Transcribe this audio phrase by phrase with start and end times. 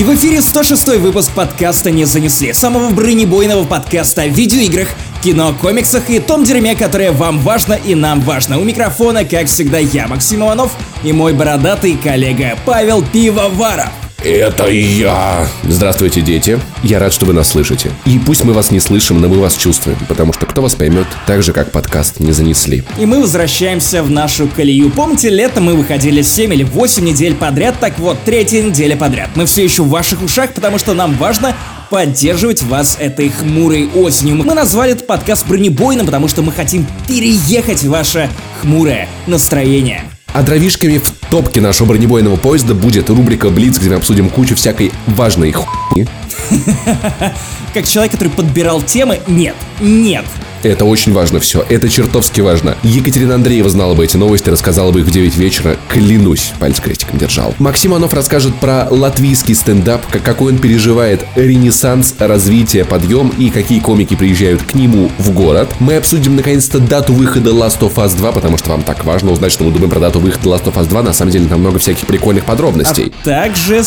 [0.00, 4.88] И в эфире 106 выпуск подкаста «Не занесли», самого бронебойного подкаста о видеоиграх,
[5.22, 8.58] кино, комиксах и том дерьме, которое вам важно и нам важно.
[8.58, 10.72] У микрофона, как всегда, я, Максим Иванов,
[11.04, 13.90] и мой бородатый коллега Павел Пивоваров.
[14.22, 15.48] Это я!
[15.62, 16.60] Здравствуйте, дети.
[16.82, 17.90] Я рад, что вы нас слышите.
[18.04, 21.06] И пусть мы вас не слышим, но мы вас чувствуем, потому что кто вас поймет,
[21.26, 22.84] так же, как подкаст не занесли.
[22.98, 24.90] И мы возвращаемся в нашу колею.
[24.90, 29.30] Помните, летом мы выходили 7 или 8 недель подряд, так вот, третья неделя подряд.
[29.36, 31.56] Мы все еще в ваших ушах, потому что нам важно
[31.88, 34.36] поддерживать вас этой хмурой осенью.
[34.36, 38.28] Мы назвали этот подкаст бронебойным, потому что мы хотим переехать в ваше
[38.60, 40.04] хмурое настроение.
[40.32, 44.92] А дровишками в топке нашего бронебойного поезда будет рубрика Блиц, где мы обсудим кучу всякой
[45.06, 46.06] важной хуйни.
[47.74, 50.24] Как человек, который подбирал темы, нет, нет,
[50.62, 51.64] это очень важно все.
[51.68, 52.76] Это чертовски важно.
[52.82, 55.76] Екатерина Андреева знала бы эти новости, рассказала бы их в 9 вечера.
[55.88, 57.54] Клянусь, палец крестиком держал.
[57.58, 63.80] Максим Анов расскажет про латвийский стендап, как, какой он переживает ренессанс, развитие, подъем и какие
[63.80, 65.74] комики приезжают к нему в город.
[65.80, 69.52] Мы обсудим наконец-то дату выхода Last of Us 2, потому что вам так важно узнать,
[69.52, 71.02] что мы думаем про дату выхода Last of Us 2.
[71.02, 73.12] На самом деле там много всяких прикольных подробностей.
[73.22, 73.82] А также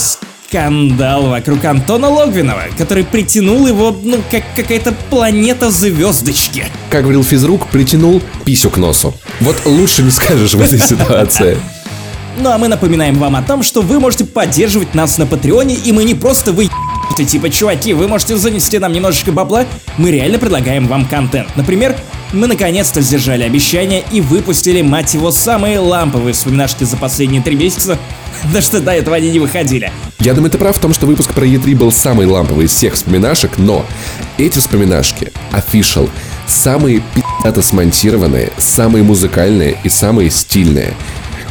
[0.53, 6.65] скандал вокруг Антона Логвинова, который притянул его, ну, как какая-то планета звездочки.
[6.91, 9.15] Как говорил физрук, притянул писю к носу.
[9.39, 11.57] Вот лучше не скажешь в этой ситуации.
[12.37, 15.91] Ну а мы напоминаем вам о том, что вы можете поддерживать нас на Патреоне, и
[15.91, 16.69] мы не просто вы
[17.17, 19.65] типа, чуваки, вы можете занести нам немножечко бабла,
[19.97, 21.55] мы реально предлагаем вам контент.
[21.55, 21.95] Например,
[22.31, 27.97] мы наконец-то сдержали обещание и выпустили, мать его, самые ламповые вспоминашки за последние три месяца,
[28.53, 29.91] да что до этого они не выходили.
[30.23, 32.93] Я думаю, ты прав в том, что выпуск про E3 был самый ламповый из всех
[32.93, 33.85] вспоминашек, но
[34.37, 36.09] эти вспоминашки, official,
[36.47, 40.93] самые пи***то смонтированные, самые музыкальные и самые стильные.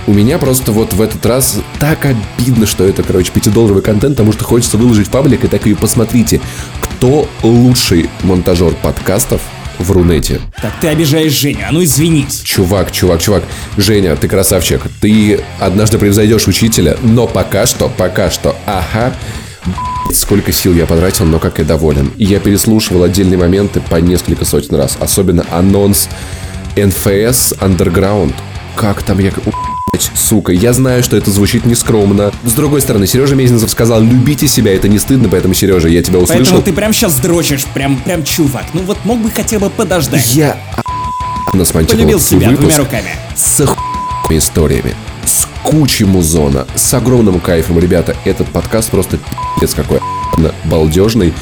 [0.06, 4.32] У меня просто вот в этот раз так обидно, что это, короче, 5-долларовый контент, потому
[4.32, 6.40] что хочется выложить в паблик и так и посмотрите,
[6.80, 9.42] кто лучший монтажер подкастов
[9.78, 10.40] в Рунете.
[10.60, 12.42] Так ты обижаешь Женю, а ну извинись.
[12.42, 13.44] Чувак, чувак, чувак.
[13.76, 14.82] Женя, ты красавчик.
[15.00, 19.14] Ты однажды превзойдешь учителя, но пока что, пока что, ага,
[20.12, 22.10] сколько сил я потратил, но как я доволен.
[22.16, 24.96] И я переслушивал отдельные моменты по несколько сотен раз.
[25.00, 26.08] Особенно анонс
[26.76, 28.34] NFS Underground.
[28.76, 29.30] Как там я
[30.32, 32.32] сука, я знаю, что это звучит нескромно.
[32.44, 36.18] С другой стороны, Сережа Мезенцев сказал, любите себя, это не стыдно, поэтому, Сережа, я тебя
[36.18, 36.42] услышал.
[36.42, 38.64] Поэтому ты прям сейчас дрочишь, прям, прям чувак.
[38.72, 40.34] Ну вот мог бы хотя бы подождать.
[40.34, 40.56] Я
[41.52, 43.10] Полюбил себя двумя руками.
[43.36, 43.62] С
[44.30, 44.94] историями,
[45.26, 48.16] с кучей музона, с огромным кайфом, ребята.
[48.24, 49.18] Этот подкаст просто
[49.60, 50.00] пи***ц какой
[50.64, 51.34] балдежный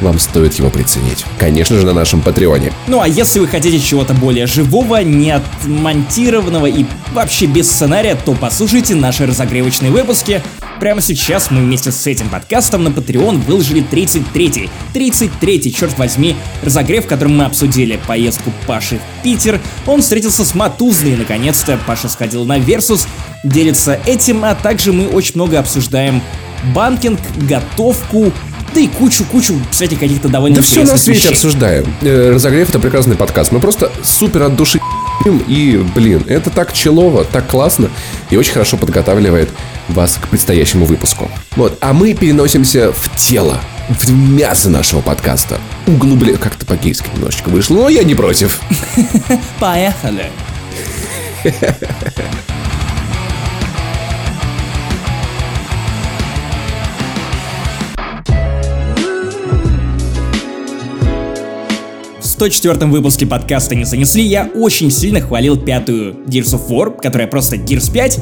[0.00, 1.24] вам стоит его приценить.
[1.38, 2.72] Конечно же, на нашем Патреоне.
[2.88, 8.34] Ну а если вы хотите чего-то более живого, не отмонтированного и вообще без сценария, то
[8.34, 10.42] послушайте наши разогревочные выпуски.
[10.80, 17.04] Прямо сейчас мы вместе с этим подкастом на Patreon выложили 33-й, 33-й, черт возьми, разогрев,
[17.04, 19.60] в котором мы обсудили поездку Паши в Питер.
[19.86, 23.06] Он встретился с Матузной, и наконец-то Паша сходил на Версус,
[23.44, 26.20] делится этим, а также мы очень много обсуждаем
[26.74, 28.32] банкинг, готовку,
[28.74, 31.32] да и кучу-кучу, кстати, каких-то довольно Да все на свете вещей.
[31.32, 31.94] обсуждаем.
[32.02, 33.52] Э, Разогрев это прекрасный подкаст.
[33.52, 34.80] Мы просто супер от души
[35.46, 37.88] и, блин, это так чилово, так классно
[38.30, 39.48] и очень хорошо подготавливает
[39.88, 41.30] вас к предстоящему выпуску.
[41.56, 45.60] Вот, а мы переносимся в тело, в мясо нашего подкаста.
[45.86, 48.60] Углубляем, как-то по-гейски немножечко вышло, но я не против.
[49.60, 50.30] Поехали.
[51.44, 51.52] В
[62.50, 67.56] 104 выпуске подкаста «Не занесли» я очень сильно хвалил пятую Gears of War, которая просто
[67.56, 68.20] Gears 5,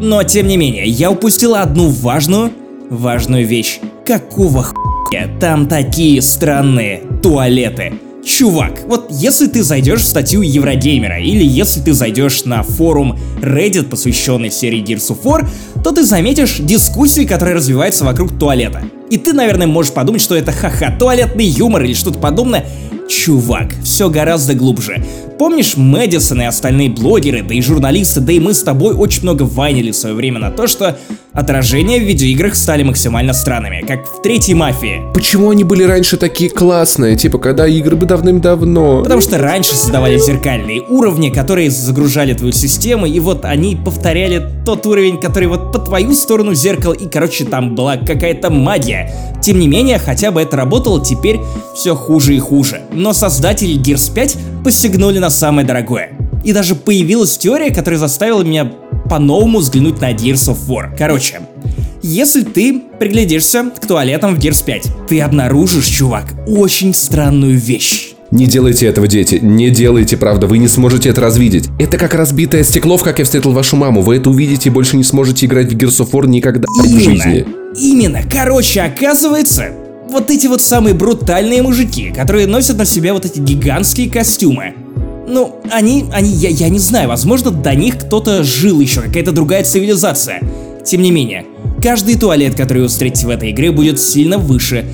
[0.00, 2.52] но тем не менее, я упустил одну важную,
[2.90, 3.80] важную вещь.
[4.06, 7.94] Какого хуя там такие странные туалеты?
[8.24, 13.88] Чувак, вот если ты зайдешь в статью Еврогеймера или если ты зайдешь на форум Reddit,
[13.88, 15.48] посвященный серии Gears of War,
[15.82, 18.82] то ты заметишь дискуссии, которые развиваются вокруг туалета.
[19.10, 22.64] И ты, наверное, можешь подумать, что это ха-ха, туалетный юмор или что-то подобное,
[23.08, 25.04] Чувак, все гораздо глубже.
[25.38, 29.42] Помнишь Мэдисон и остальные блогеры, да и журналисты, да и мы с тобой очень много
[29.42, 30.98] вайнили в свое время на то, что
[31.36, 35.02] отражения в видеоиграх стали максимально странными, как в третьей мафии.
[35.14, 39.02] Почему они были раньше такие классные, типа когда игры бы давным-давно?
[39.02, 44.86] Потому что раньше создавали зеркальные уровни, которые загружали твою систему, и вот они повторяли тот
[44.86, 49.12] уровень, который вот по твою сторону зеркал, и короче там была какая-то магия.
[49.42, 51.38] Тем не менее, хотя бы это работало, теперь
[51.74, 52.80] все хуже и хуже.
[52.92, 56.12] Но создатели Gears 5 посягнули на самое дорогое.
[56.44, 58.72] И даже появилась теория, которая заставила меня
[59.08, 60.96] по-новому взглянуть на Gears of War.
[60.96, 61.40] Короче,
[62.02, 65.08] если ты Приглядишься к туалетам в Gears 5.
[65.08, 68.12] Ты обнаружишь, чувак, очень странную вещь.
[68.30, 69.38] Не делайте этого, дети.
[69.40, 70.46] Не делайте, правда.
[70.46, 71.68] Вы не сможете это развидеть.
[71.78, 74.00] Это как разбитое стекло, в как я встретил вашу маму.
[74.00, 76.98] Вы это увидите и больше не сможете играть в Gears of War никогда Именно.
[76.98, 77.46] в жизни.
[77.78, 78.20] Именно.
[78.30, 79.72] Короче, оказывается,
[80.10, 84.74] вот эти вот самые брутальные мужики, которые носят на себе вот эти гигантские костюмы.
[85.26, 89.64] Ну, они, они, я, я не знаю, возможно, до них кто-то жил еще, какая-то другая
[89.64, 90.40] цивилизация.
[90.84, 91.44] Тем не менее,
[91.82, 94.86] каждый туалет, который вы встретите в этой игре, будет сильно выше,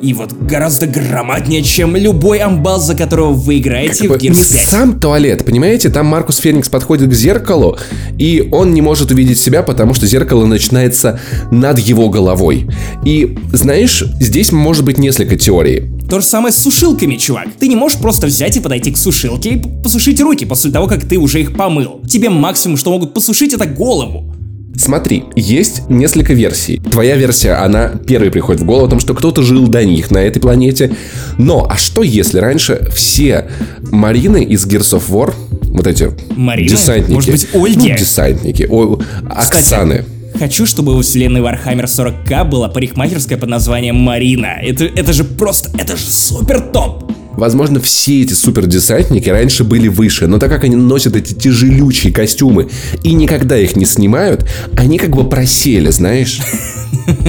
[0.00, 4.58] и вот гораздо громаднее, чем любой амбал, за которого вы играете Как в Gears не
[4.58, 4.68] 5.
[4.68, 5.90] сам туалет, понимаете?
[5.90, 7.78] Там Маркус Феникс подходит к зеркалу,
[8.18, 11.20] и он не может увидеть себя, потому что зеркало начинается
[11.50, 12.66] над его головой.
[13.04, 15.90] И, знаешь, здесь может быть несколько теорий.
[16.08, 17.48] То же самое с сушилками, чувак.
[17.58, 21.06] Ты не можешь просто взять и подойти к сушилке и посушить руки после того, как
[21.06, 22.00] ты уже их помыл.
[22.08, 24.34] Тебе максимум, что могут посушить, это голову.
[24.76, 26.80] Смотри, есть несколько версий.
[26.90, 30.18] Твоя версия, она первой приходит в голову, о том, что кто-то жил до них на
[30.18, 30.94] этой планете.
[31.38, 33.48] Но, а что если раньше все
[33.90, 36.68] Марины из Gears of War, вот эти Марины?
[36.68, 37.12] десантники...
[37.14, 37.90] Может быть, Ольги?
[37.90, 40.04] Ну, десантники, о, Оксаны.
[40.38, 44.56] Хочу, чтобы у вселенной Warhammer 40к была парикмахерская под названием Марина.
[44.62, 47.09] Это, это же просто, это же супер топ!
[47.36, 52.68] Возможно, все эти супердесантники раньше были выше, но так как они носят эти тяжелючие костюмы
[53.02, 54.46] и никогда их не снимают,
[54.76, 56.40] они как бы просели, знаешь?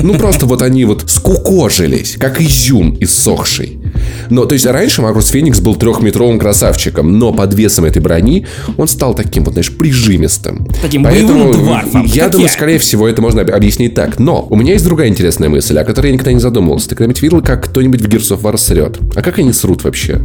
[0.03, 3.79] Ну просто вот они вот скукожились, как изюм иссохший.
[4.29, 8.45] Но, то есть, раньше Маркус Феникс был трехметровым красавчиком, но под весом этой брони
[8.77, 10.67] он стал таким вот, знаешь, прижимистым.
[10.81, 12.53] Таким боевым дварфом, Я думаю, я.
[12.53, 14.19] скорее всего, это можно об- объяснить так.
[14.19, 16.89] Но у меня есть другая интересная мысль, о которой я никогда не задумывался.
[16.89, 18.99] Ты когда-нибудь видел, как кто-нибудь в Gears of War срет?
[19.15, 20.19] А как они срут вообще?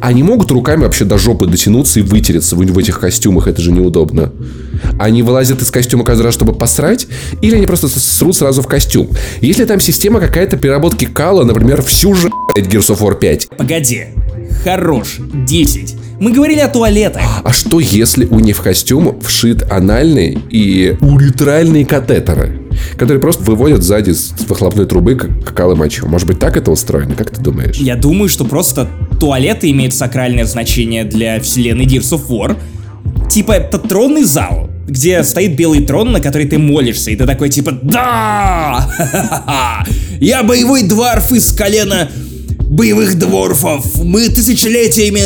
[0.00, 3.72] Они могут руками вообще до жопы дотянуться и вытереться в, в этих костюмах, это же
[3.72, 4.32] неудобно.
[4.98, 7.06] Они вылазят из костюма каждый раз, чтобы посрать,
[7.40, 9.08] или они просто срут сразу в костюм?
[9.40, 14.04] Если там система какая-то переработки кала, например, всю же Gears of War 5, Погоди.
[14.64, 15.16] Хорош.
[15.18, 15.94] 10.
[16.20, 17.22] Мы говорили о туалетах.
[17.42, 22.60] а что если у них в костюм вшит анальный и уретральные катетеры?
[22.96, 26.06] Которые просто выводят сзади с выхлопной трубы как какал и мочу.
[26.06, 27.14] Может быть, так это устроено?
[27.16, 27.76] Как ты думаешь?
[27.76, 28.88] Я думаю, что просто
[29.18, 32.56] туалеты имеют сакральное значение для вселенной Gears of War.
[33.28, 37.48] Типа, это тронный зал, где стоит белый трон, на который ты молишься, и ты такой
[37.48, 38.88] типа «Да!
[40.20, 42.10] Я боевой дворф из колена
[42.60, 44.02] боевых дворфов!
[44.02, 45.22] Мы тысячелетиями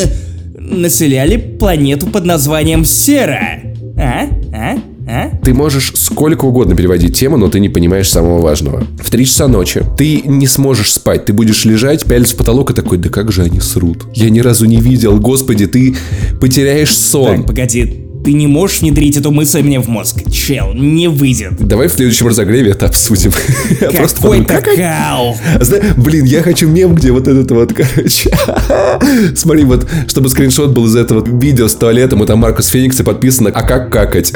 [0.58, 3.60] населяли планету под названием Сера!
[3.96, 4.28] А?
[4.52, 4.78] А?
[5.08, 5.30] А?
[5.44, 8.84] Ты можешь сколько угодно переводить тему, но ты не понимаешь самого важного.
[9.00, 12.74] В 3 часа ночи ты не сможешь спать, ты будешь лежать, пялиться в потолок и
[12.74, 14.06] такой, да как же они срут?
[14.14, 15.94] Я ни разу не видел, господи, ты
[16.40, 17.36] потеряешь сон.
[17.36, 20.28] Так, погоди, ты не можешь внедрить эту мысль мне в мозг.
[20.32, 21.64] Чел, не выйдет.
[21.64, 23.31] Давай в следующем разогреве это обсудим.
[23.78, 25.37] Какой подумал, как они- кал!
[25.61, 28.37] Зна- Блин, я хочу мем, где вот этот вот, короче.
[29.37, 33.05] Смотри, вот, чтобы скриншот был из этого видео с туалетом, и там Маркус Феникс и
[33.05, 34.32] подписано «А как какать?»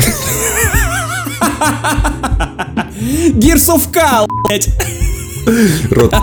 [3.35, 4.69] Gears of Kal, блядь.
[5.91, 6.15] Рот.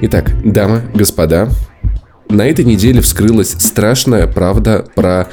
[0.00, 1.50] Итак, дамы, господа,
[2.34, 5.28] на этой неделе вскрылась страшная правда про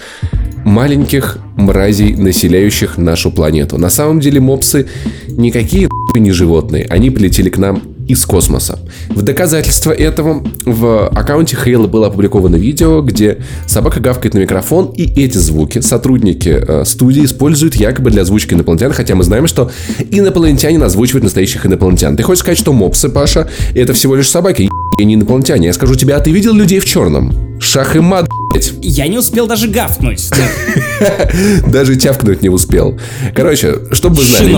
[0.64, 3.78] маленьких мразей, населяющих нашу планету.
[3.78, 4.88] На самом деле мопсы
[5.30, 8.80] никакие не животные, они прилетели к нам из космоса.
[9.10, 15.04] В доказательство этого в аккаунте Хейла было опубликовано видео, где собака гавкает на микрофон, и
[15.24, 19.72] эти звуки сотрудники э, студии используют якобы для озвучки инопланетян, хотя мы знаем, что
[20.12, 22.18] инопланетяне озвучивают настоящих инопланетян.
[22.18, 25.68] Ты хочешь сказать, что мопсы, Паша, это всего лишь собаки, и не инопланетяне?
[25.68, 27.51] Я скажу тебе, а ты видел людей в черном?
[27.62, 28.74] Шах и мат, блядь.
[28.82, 30.30] Я не успел даже гавкнуть.
[31.68, 33.00] Даже тявкнуть не успел.
[33.36, 34.54] Короче, чтобы вы знали,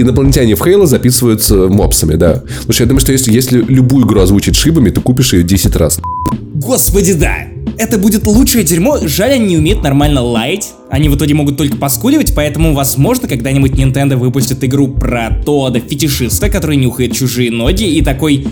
[0.00, 2.44] инопланетяне в Хейла записываются мопсами, да.
[2.64, 5.98] Слушай, я думаю, что если, если любую игру озвучить шибами, ты купишь ее 10 раз.
[6.54, 7.36] Господи, да.
[7.78, 8.98] Это будет лучшее дерьмо.
[9.02, 10.72] Жаль, они не умеют нормально лаять.
[10.88, 16.48] Они в итоге могут только поскуливать, поэтому, возможно, когда-нибудь Nintendo выпустит игру про Тода фетишиста,
[16.48, 18.46] который нюхает чужие ноги и такой...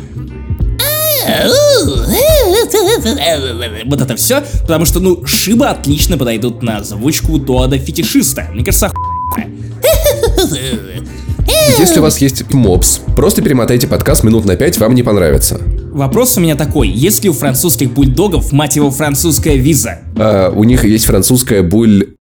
[3.87, 8.49] Вот это все, потому что, ну, шибы отлично подойдут на озвучку Тода фетишиста.
[8.53, 8.91] Мне кажется.
[11.79, 15.61] Если у вас есть мопс, просто перемотайте подкаст минут на 5, вам не понравится.
[15.93, 16.89] Вопрос у меня такой.
[16.89, 19.99] Есть ли у французских бульдогов, мать его, французская виза?
[20.17, 22.14] А, у них есть французская буль...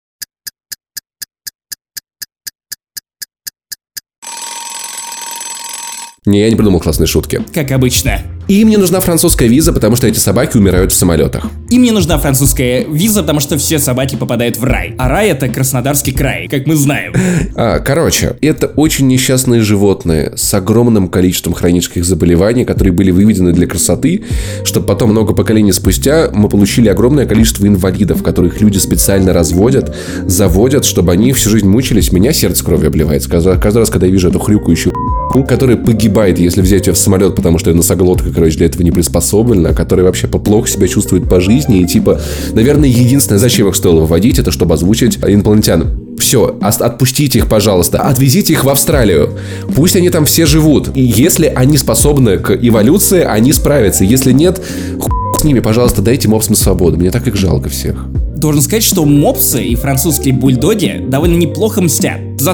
[6.25, 7.42] Не, я не придумал классные шутки.
[7.53, 8.22] Как обычно.
[8.48, 11.46] И мне нужна французская виза, потому что эти собаки умирают в самолетах.
[11.70, 14.96] И мне нужна французская виза, потому что все собаки попадают в рай.
[14.98, 17.13] А рай это Краснодарский край, как мы знаем.
[17.56, 23.68] А, короче, это очень несчастные животные с огромным количеством хронических заболеваний, которые были выведены для
[23.68, 24.24] красоты,
[24.63, 30.84] чтобы потом много поколений спустя мы получили огромное количество инвалидов, которых люди специально разводят, заводят,
[30.84, 32.12] чтобы они всю жизнь мучились.
[32.12, 33.30] Меня сердце кровью обливается.
[33.30, 34.93] Каждый каждый раз, когда я вижу эту хрюкающую
[35.42, 39.74] которая погибает, если взять ее в самолет, потому что носоглотка, короче, для этого не приспособлена,
[39.74, 42.22] которая вообще плохо себя чувствует по жизни, и типа,
[42.52, 46.00] наверное, единственное, зачем их стоило выводить, это чтобы озвучить инопланетян.
[46.20, 49.32] Все, отпустите их, пожалуйста, отвезите их в Австралию.
[49.75, 50.92] Пусть они там все живут.
[50.96, 54.04] И если они способны к эволюции, они справятся.
[54.04, 54.62] Если нет,
[55.00, 56.98] хуй с ними, пожалуйста, дайте мопсам свободу.
[56.98, 58.06] Мне так их жалко всех.
[58.38, 62.20] Должен сказать, что мопсы и французские бульдоги довольно неплохо мстят.
[62.38, 62.54] За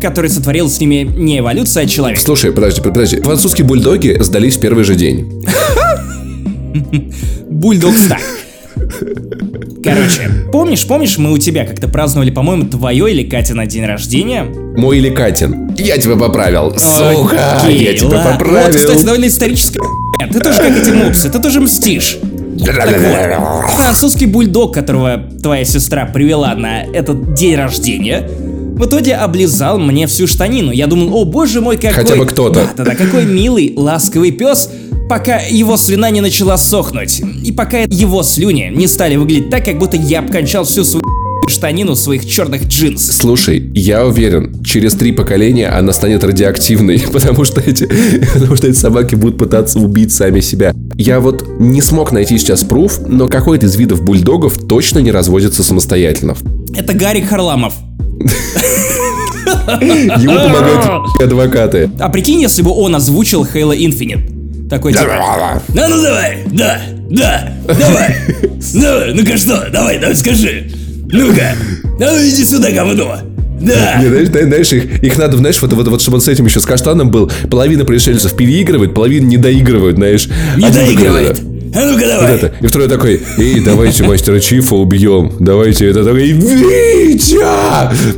[0.00, 2.18] который сотворил с ними не эволюция, а человек.
[2.18, 3.20] Слушай, подожди, подожди.
[3.20, 5.44] Французские бульдоги сдались в первый же день.
[7.48, 8.20] Бульдог так.
[9.82, 14.44] Короче, помнишь, помнишь, мы у тебя как-то праздновали, по-моему, твое или Катя на день рождения?
[14.44, 15.74] Мой или Катин?
[15.76, 16.76] Я тебя поправил.
[16.76, 18.66] Сука, я тебя поправил.
[18.66, 19.80] Вот, кстати, довольно историческая
[20.30, 22.18] Ты тоже как эти мопсы, ты тоже мстишь.
[23.76, 28.28] Французский бульдог, которого твоя сестра привела на этот день рождения,
[28.80, 30.72] в итоге облизал мне всю штанину.
[30.72, 31.92] Я думал, о боже мой, какой...
[31.92, 32.54] Хотя бы кто-то.
[32.54, 34.70] Да, да, да, какой милый, ласковый пес,
[35.08, 37.20] пока его слюна не начала сохнуть.
[37.44, 41.04] И пока его слюни не стали выглядеть так, как будто я обкончал всю свою
[41.48, 43.16] штанину своих черных джинс.
[43.16, 47.86] Слушай, я уверен, через три поколения она станет радиоактивной, потому что эти,
[48.32, 50.72] потому что эти собаки будут пытаться убить сами себя.
[50.96, 55.62] Я вот не смог найти сейчас пруф, но какой-то из видов бульдогов точно не разводится
[55.62, 56.36] самостоятельно.
[56.74, 57.74] Это Гарик Харламов.
[59.80, 61.90] Ему помогают адвокаты.
[61.98, 64.68] А прикинь, если бы он озвучил Halo Infinite.
[64.68, 65.62] Такой типа...
[65.68, 66.80] Ну, ну давай, да,
[67.10, 68.16] да, давай.
[68.74, 70.70] Давай, ну-ка что, давай, давай скажи.
[71.12, 71.54] Ну-ка,
[71.98, 73.16] ну иди сюда, говно.
[73.60, 74.00] Да.
[74.02, 76.60] Не, знаешь, знаешь, их, их надо, знаешь, вот, вот, вот, чтобы он с этим еще
[76.60, 80.28] с каштаном был, половина пришельцев переигрывает, половина не доигрывает, знаешь.
[80.56, 81.40] Не такой, доигрывает.
[81.72, 82.34] А ну-ка Вот давай.
[82.34, 82.52] это.
[82.60, 85.32] И второй такой, эй, давайте мастера Чифа убьем.
[85.38, 87.36] Давайте это такой, Витя!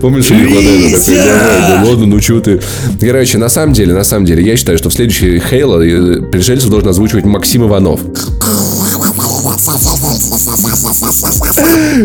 [0.00, 1.16] Помнишь, у них вот это такой, Витя!
[1.16, 2.61] давай, да ладно, ну чё ты.
[3.00, 6.70] Короче, на самом деле, на самом деле, я считаю, что в следующей Хейла э, пришельцев
[6.70, 8.00] должен озвучивать Максим Иванов.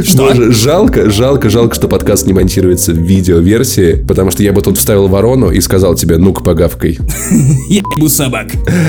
[0.03, 0.51] Что?
[0.51, 5.07] Жалко, жалко, жалко, что подкаст не монтируется в видеоверсии, потому что я бы тут вставил
[5.07, 6.99] ворону и сказал тебе, ну-ка погавкой.
[7.69, 8.47] Я ебу собак.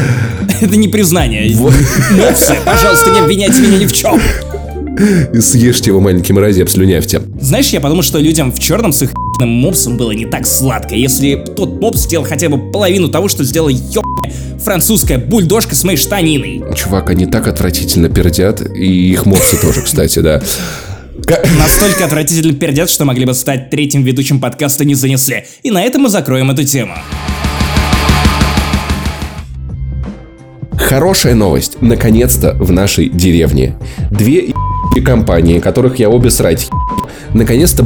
[0.60, 1.54] Это не признание.
[1.56, 4.20] Мопсы, пожалуйста, не обвиняйте меня ни в чем.
[5.40, 7.22] Съешьте его маленький мрази, обслюнявьте.
[7.40, 10.96] Знаешь, я подумал, что людям в черном с их ебаным мопсом было не так сладко,
[10.96, 15.96] если тот мопс сделал хотя бы половину того, что сделала ебаная французская бульдожка с моей
[15.96, 16.62] штаниной.
[16.74, 20.42] Чувак, они так отвратительно пердят, и их мопсы тоже, кстати, да.
[21.58, 25.44] Настолько отвратительно пердят, что могли бы стать третьим ведущим подкаста не занесли.
[25.62, 26.94] И на этом мы закроем эту тему.
[30.88, 31.82] Хорошая новость.
[31.82, 33.76] Наконец-то в нашей деревне.
[34.10, 34.54] Две
[35.04, 36.68] компании, которых я обе срать
[37.34, 37.84] наконец-то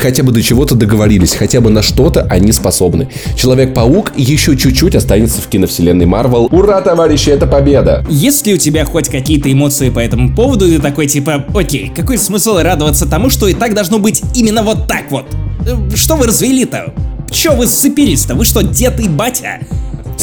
[0.00, 3.08] хотя бы до чего-то договорились, хотя бы на что-то они способны.
[3.34, 6.48] Человек-паук еще чуть-чуть останется в киновселенной Марвел.
[6.52, 8.04] Ура, товарищи, это победа!
[8.10, 12.18] Есть ли у тебя хоть какие-то эмоции по этому поводу, ты такой типа, окей, какой
[12.18, 15.24] смысл радоваться тому, что и так должно быть именно вот так вот?
[15.66, 16.92] Э, Что вы развели-то?
[17.30, 18.34] Че вы сцепились-то?
[18.34, 19.60] Вы что, дед и батя?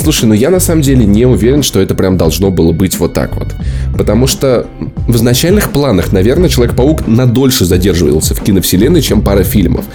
[0.02, 3.14] Слушай, ну я на самом деле не уверен, что это прям должно было быть вот
[3.14, 3.50] так вот.
[3.98, 4.68] Потому что
[5.08, 9.86] в изначальных планах, наверное, Человек-паук надольше задерживался в киновселенной, чем пара фильмов.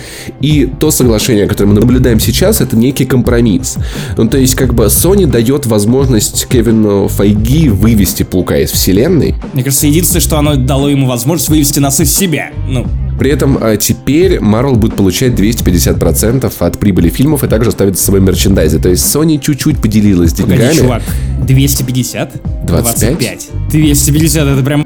[0.40, 3.76] И то соглашение, которое мы наблюдаем сейчас, это некий компромисс.
[4.16, 9.64] Ну, то есть, как бы Sony дает возможность Кевину Файги вывести Паука из вселенной, Мне
[9.64, 12.50] кажется, единственное, что оно дало ему возможность вывести нас из себя.
[12.68, 12.86] Ну,
[13.18, 18.04] при этом а, теперь Marvel будет получать 250% от прибыли фильмов и также оставит за
[18.04, 18.78] собой мерчендайзы.
[18.78, 20.76] То есть Sony чуть-чуть поделилась погоди, деньгами.
[20.76, 21.02] чувак,
[21.46, 22.66] 250?
[22.66, 23.48] 25.
[23.70, 24.84] 250, это прям...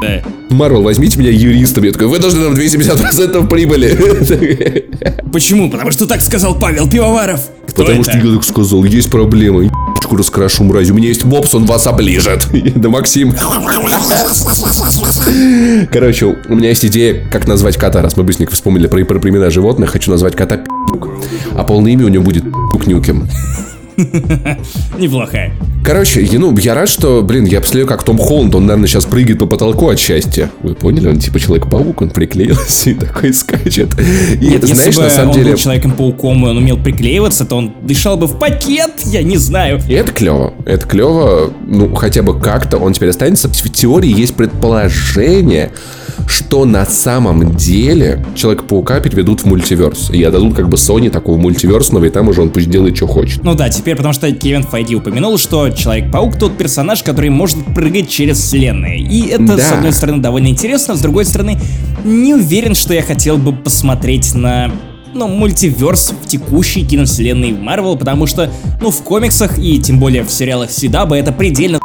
[0.00, 0.22] Да.
[0.50, 1.84] Марвел, возьмите меня юристом.
[1.84, 4.88] Я такой, вы должны нам 250% прибыли.
[5.32, 5.70] Почему?
[5.70, 7.40] Потому что так сказал Павел Пивоваров.
[7.68, 8.10] Кто Потому это?
[8.10, 9.70] что я так сказал, есть проблема.
[10.12, 10.90] Ебучку раскрашу, мразь.
[10.90, 12.46] У меня есть мопс, он вас оближет.
[12.82, 13.34] Да, Максим.
[15.90, 18.02] Короче, у меня есть идея, как назвать кота.
[18.02, 21.08] Раз мы быстренько вспомнили про, про племена животных, хочу назвать кота Пи***к.
[21.56, 23.28] А полное имя у него будет Пи***к Нюкем.
[24.98, 25.52] Неплохо.
[25.84, 29.04] Короче, я, ну, я рад, что, блин, я посмотрю, как Том Холланд, он, наверное, сейчас
[29.04, 30.48] прыгает по потолку от счастья.
[30.62, 31.08] Вы поняли?
[31.08, 33.98] Он типа Человек-паук, он приклеился и такой скачет.
[34.40, 35.50] И Нет, это, если знаешь, бы на самом он деле...
[35.50, 39.80] был Человеком-пауком, и он умел приклеиваться, то он дышал бы в пакет, я не знаю.
[39.88, 40.54] И это клево.
[40.66, 43.48] Это клево, ну, хотя бы как-то он теперь останется.
[43.48, 45.72] В теории есть предположение,
[46.26, 50.10] что на самом деле Человека-паука переведут в мультиверс.
[50.10, 53.42] И отдадут как бы Sony такого мультиверсного, и там уже он пусть делает, что хочет.
[53.44, 58.08] Ну да, теперь потому что Кевин Файди упомянул, что Человек-паук тот персонаж, который может прыгать
[58.08, 59.00] через вселенные.
[59.00, 59.58] И это, Да.
[59.58, 61.58] с одной стороны, довольно интересно, с другой стороны,
[62.04, 64.70] не уверен, что я хотел бы посмотреть на
[65.14, 68.50] ну, мультиверс в текущей киновселенной Марвел, потому что,
[68.80, 71.80] ну, в комиксах и тем более в сериалах Сидаба это предельно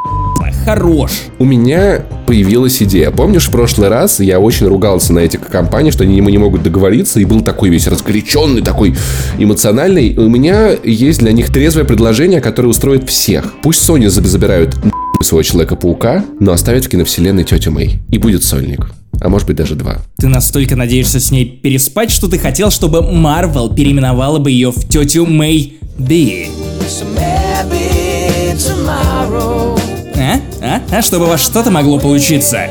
[0.65, 1.11] хорош.
[1.39, 3.11] У меня появилась идея.
[3.11, 7.19] Помнишь, в прошлый раз я очень ругался на этих компаний, что они не могут договориться,
[7.19, 8.95] и был такой весь разгоряченный, такой
[9.37, 10.15] эмоциональный.
[10.17, 13.53] У меня есть для них трезвое предложение, которое устроит всех.
[13.61, 14.75] Пусть Sony заб- забирают
[15.21, 17.99] своего Человека-паука, но оставят в киновселенной тетю Мэй.
[18.09, 18.89] И будет сольник.
[19.19, 19.97] А может быть даже два.
[20.19, 24.87] Ты настолько надеешься с ней переспать, что ты хотел, чтобы Марвел переименовала бы ее в
[24.87, 26.49] тетю Мэй Би.
[26.87, 29.76] So maybe tomorrow.
[30.27, 30.41] А?
[30.61, 30.81] А?
[30.91, 31.01] А?
[31.01, 32.67] Чтобы у вас что-то могло получиться.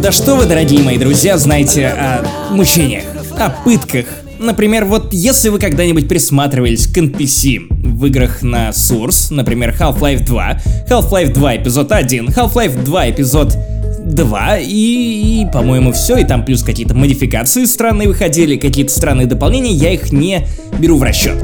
[0.00, 3.04] Да что вы, дорогие мои друзья, знаете о мучениях,
[3.36, 4.06] о пытках.
[4.38, 10.60] Например, вот если вы когда-нибудь присматривались к NPC в играх на Source, например, Half-Life 2,
[10.88, 13.56] Half-Life 2 эпизод 1, Half-Life 2 эпизод
[14.04, 19.72] 2 и, и, по-моему, все, и там плюс какие-то модификации странные выходили, какие-то странные дополнения,
[19.72, 20.46] я их не
[20.78, 21.36] беру в расчет.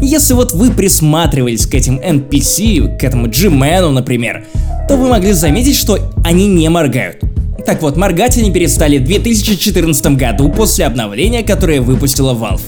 [0.00, 4.44] Если вот вы присматривались к этим NPC, к этому G-Man, например,
[4.86, 7.22] то вы могли заметить, что они не моргают.
[7.66, 12.60] Так вот, моргать они перестали в 2014 году после обновления, которое выпустила Valve.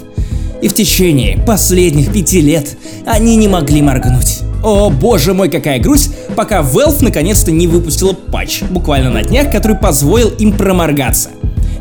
[0.63, 4.41] И в течение последних пяти лет они не могли моргнуть.
[4.65, 9.77] О боже мой, какая грусть, пока Valve наконец-то не выпустила патч, буквально на днях, который
[9.77, 11.29] позволил им проморгаться.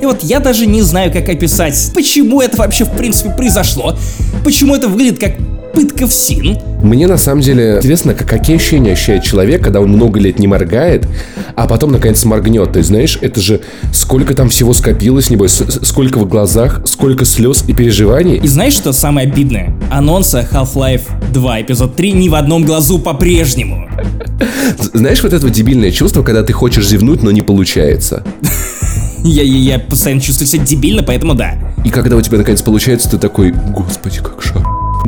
[0.01, 3.97] И вот я даже не знаю, как описать, почему это вообще в принципе произошло,
[4.43, 5.35] почему это выглядит как
[5.75, 9.89] пытка в син, Мне на самом деле интересно, как, какие ощущения ощущает человек, когда он
[9.89, 11.07] много лет не моргает,
[11.55, 12.73] а потом наконец моргнет.
[12.73, 13.61] Ты знаешь, это же
[13.91, 18.37] сколько там всего скопилось, небось, сколько в глазах, сколько слез и переживаний.
[18.37, 19.75] И знаешь, что самое обидное?
[19.91, 23.89] Анонса Half-Life 2 эпизод 3 ни в одном глазу по-прежнему.
[24.93, 28.23] Знаешь вот это вот дебильное чувство, когда ты хочешь зевнуть, но не получается.
[29.23, 31.55] Я, я, я постоянно чувствую себя дебильно, поэтому да.
[31.83, 34.63] И когда у тебя наконец получается, ты такой, господи, как шар.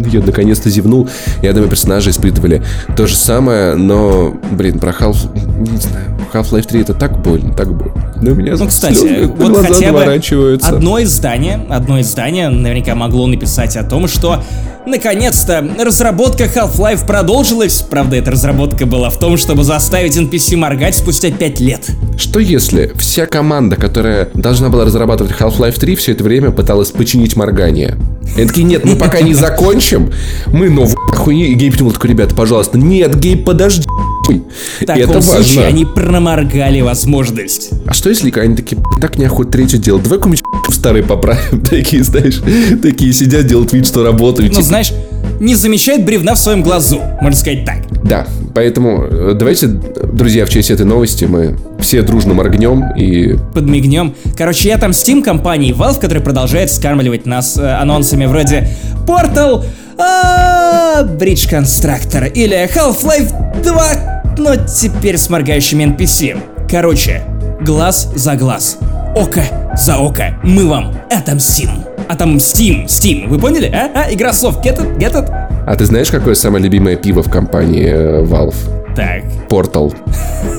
[0.05, 1.09] Я наконец-то зевнул,
[1.41, 2.63] и одного персонажа испытывали
[2.95, 5.17] то же самое, но, блин, про Half...
[5.57, 8.13] Не знаю, Half-Life 3 это так больно, так больно.
[8.21, 13.27] Да у меня Ну, кстати, вот глаза хотя бы одно издание, одно издание наверняка могло
[13.27, 14.43] написать о том, что
[14.85, 17.85] наконец-то разработка Half-Life продолжилась.
[17.89, 21.89] Правда, эта разработка была в том, чтобы заставить NPC моргать спустя 5 лет.
[22.17, 27.35] Что если вся команда, которая должна была разрабатывать Half-Life 3, все это время пыталась починить
[27.35, 27.97] моргание?
[28.35, 30.11] И они такие, нет, мы пока не закончим,
[30.47, 31.45] мы новую хуйни.
[31.45, 33.87] И Гейб Тимул такой, ребята, пожалуйста, нет, Гейб, подожди.
[34.25, 34.43] хуй».
[34.81, 35.67] В таком это случае важно.
[35.67, 37.69] они проморгали возможность.
[37.85, 41.61] А что если они такие, «Б***ь, так неохота третью делать, давай какую-нибудь в старый поправим.
[41.69, 42.41] Такие, знаешь,
[42.81, 44.53] такие сидят, делают вид, что работают.
[44.53, 44.91] Ну, знаешь,
[45.39, 47.77] не замечает бревна в своем глазу, можно сказать так.
[48.03, 54.15] Да, поэтому э, давайте, друзья, в честь этой новости мы все дружно моргнем и подмигнем.
[54.35, 58.69] Короче, я там Steam компании Valve, который продолжает скармливать нас э, анонсами вроде
[59.05, 59.63] Portal,
[59.97, 66.37] а, Bridge Constructor или Half-Life 2, но теперь с моргающими NPC.
[66.69, 67.23] Короче,
[67.61, 68.77] глаз за глаз,
[69.15, 69.43] око
[69.75, 71.69] за око, мы вам отомстим.
[72.07, 73.91] А там Steam, вы поняли, а?
[73.93, 74.13] а?
[74.13, 75.29] Игра слов, get it, get it?
[75.65, 78.55] А ты знаешь, какое самое любимое пиво в компании э, Valve?
[78.95, 79.93] Так, Portal.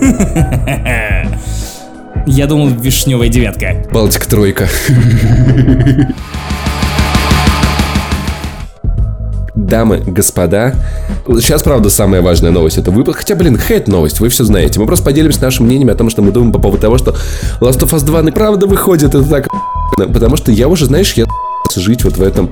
[2.26, 3.84] я думал, вишневая девятка.
[3.90, 4.68] Балтик тройка.
[9.58, 10.72] Дамы, господа,
[11.26, 13.18] сейчас, правда, самая важная новость это выпуск.
[13.18, 14.78] Хотя, блин, хэт новость, вы все знаете.
[14.78, 17.10] Мы просто поделимся нашим мнением о том, что мы думаем по поводу того, что
[17.60, 19.16] Last of Us 2 ну, правда выходит.
[19.16, 19.48] Это так
[19.96, 21.24] Потому что я уже, знаешь, я
[21.76, 22.50] жить вот в этом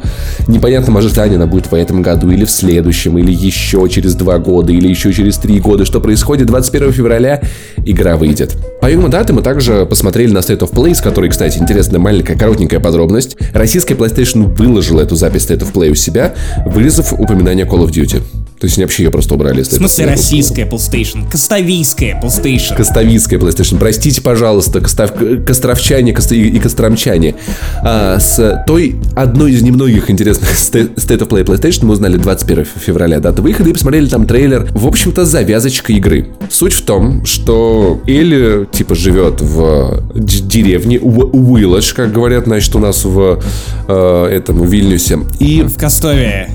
[0.49, 4.73] непонятном ожидании, она будет в этом году или в следующем, или еще через два года,
[4.73, 5.85] или еще через три года.
[5.85, 7.41] Что происходит 21 февраля,
[7.85, 8.57] игра выйдет.
[8.81, 12.81] Помимо даты мы также посмотрели на State of Play, с которой, кстати, интересная маленькая коротенькая
[12.81, 13.37] подробность.
[13.53, 16.35] Российская PlayStation выложила эту запись State of Play у себя,
[16.67, 18.23] вырезав упоминание Call of Duty.
[18.67, 19.63] То есть они вообще ее просто убрали.
[19.63, 22.77] В смысле российская PlayStation, костовийская PlayStation.
[22.77, 23.79] Костовийская PlayStation.
[23.79, 25.13] Простите, пожалуйста, костов...
[25.47, 26.33] костровчане кост...
[26.33, 27.37] и костромчане.
[27.85, 33.21] А, с той одной из немногих интересных State of Play PlayStation мы узнали 21 февраля
[33.21, 34.69] дату выхода и посмотрели там трейлер.
[34.73, 36.31] В общем-то, завязочка игры.
[36.51, 43.05] Суть в том, что Элли, типа, живет в деревне Уилледж, как говорят, значит, у нас
[43.05, 43.41] в
[43.87, 45.21] э, этом в Вильнюсе.
[45.39, 45.63] И...
[45.63, 46.51] В Костове.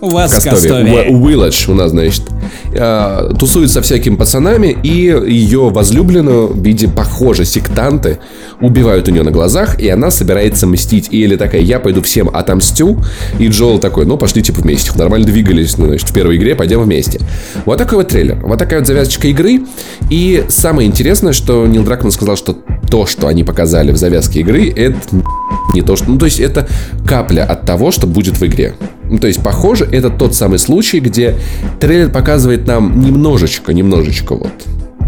[0.00, 1.08] У вас в Костове.
[1.08, 2.22] Уилледж у нас, значит.
[2.74, 8.18] Э, тусует со всякими пацанами, и ее возлюбленную в виде, похоже, сектанты
[8.60, 11.08] убивают у нее на глазах, и она собирается мстить.
[11.10, 13.02] И Элли такая, я пойду всем отомстю.
[13.38, 14.92] И Джоэл такой, ну, пошли типа вместе.
[14.96, 17.20] Нормально двигались, ну, значит, в первой игре, пойдем вместе.
[17.64, 18.36] Вот такой вот трейлер.
[18.44, 19.62] Вот такая вот завязочка игры.
[20.10, 22.56] И самое интересное, что Нил Дракман сказал, что
[22.90, 24.98] то, что они показали в завязке игры, это
[25.74, 26.10] не то, что...
[26.10, 26.68] Ну, то есть это
[27.06, 28.74] капля от того, что будет в игре.
[29.10, 31.36] Ну, то есть, похоже, это тот самый случай, где
[31.80, 34.52] трейлер показывает нам немножечко, немножечко вот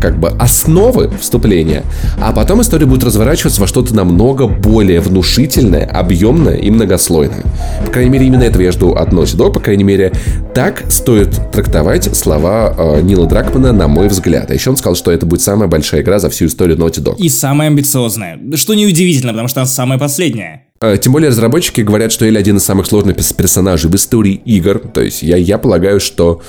[0.01, 1.85] как бы основы вступления,
[2.21, 7.43] а потом история будет разворачиваться во что-то намного более внушительное, объемное и многослойное.
[7.85, 10.13] По крайней мере, именно этого я жду от Naughty Dog, по крайней мере,
[10.55, 14.51] так стоит трактовать слова э, Нила Дракмана, на мой взгляд.
[14.51, 17.17] А еще он сказал, что это будет самая большая игра за всю историю Naughty Dog.
[17.19, 18.39] И самая амбициозная.
[18.55, 20.68] Что неудивительно, потому что она самая последняя.
[20.81, 24.79] Э, тем более разработчики говорят, что Элли один из самых сложных персонажей в истории игр.
[24.79, 26.41] То есть я, я полагаю, что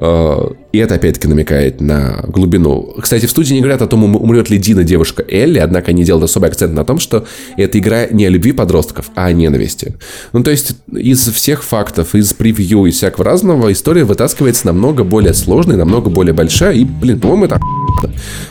[0.00, 2.94] и это опять-таки намекает на глубину.
[3.00, 6.30] Кстати, в студии не говорят о том, умрет ли Дина девушка Элли, однако они делают
[6.30, 9.96] особый акцент на том, что эта игра не о любви подростков, а о ненависти.
[10.32, 15.34] Ну, то есть из всех фактов, из превью и всякого разного история вытаскивается намного более
[15.34, 17.60] сложная, намного более большая, и, блин, по-моему, это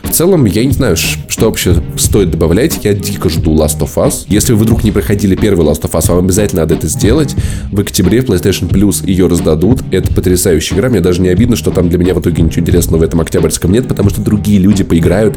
[0.04, 2.80] в целом, я не знаю, что вообще стоит добавлять.
[2.84, 4.26] Я дико жду Last of Us.
[4.28, 7.36] Если вы вдруг не проходили первый Last of Us, вам обязательно надо это сделать.
[7.72, 9.82] В октябре в PlayStation Plus ее раздадут.
[9.92, 10.90] Это потрясающая игра.
[10.90, 13.72] Мне даже не обидно, что там для меня в итоге ничего интересного в этом октябрьском
[13.72, 15.36] нет, потому что другие люди поиграют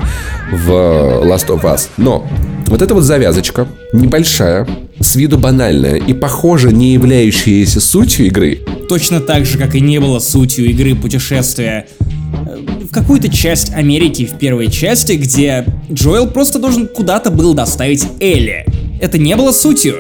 [0.50, 1.88] в Last of Us.
[1.98, 2.26] Но
[2.66, 4.66] вот эта вот завязочка, небольшая,
[4.98, 8.60] с виду банальная и, похоже, не являющаяся сутью игры.
[8.88, 14.24] Точно так же, как и не было сутью игры путешествия э, в какую-то часть Америки
[14.24, 18.64] в первой части, где Джоэл просто должен куда-то был доставить Элли.
[19.00, 19.96] Это не было сутью.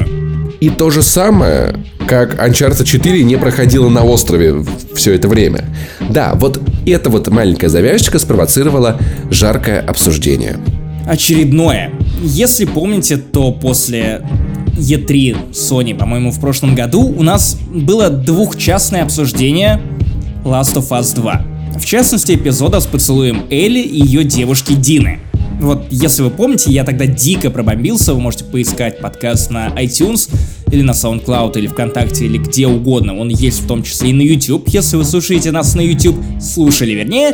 [0.60, 1.74] И то же самое,
[2.06, 4.62] как Uncharted 4 не проходила на острове
[4.94, 5.64] все это время.
[6.10, 8.98] Да, вот эта вот маленькая завязочка спровоцировала
[9.30, 10.58] жаркое обсуждение.
[11.06, 11.92] Очередное.
[12.22, 14.20] Если помните, то после
[14.76, 19.80] E3 Sony, по-моему, в прошлом году у нас было двухчастное обсуждение
[20.44, 21.42] Last of Us 2.
[21.78, 25.20] В частности, эпизода с поцелуем Элли и ее девушки Дины.
[25.60, 30.30] Вот, если вы помните, я тогда дико пробомбился, вы можете поискать подкаст на iTunes
[30.72, 33.18] или на SoundCloud или ВКонтакте или где угодно.
[33.18, 36.92] Он есть в том числе и на YouTube, если вы слушаете нас на YouTube, слушали
[36.92, 37.32] вернее.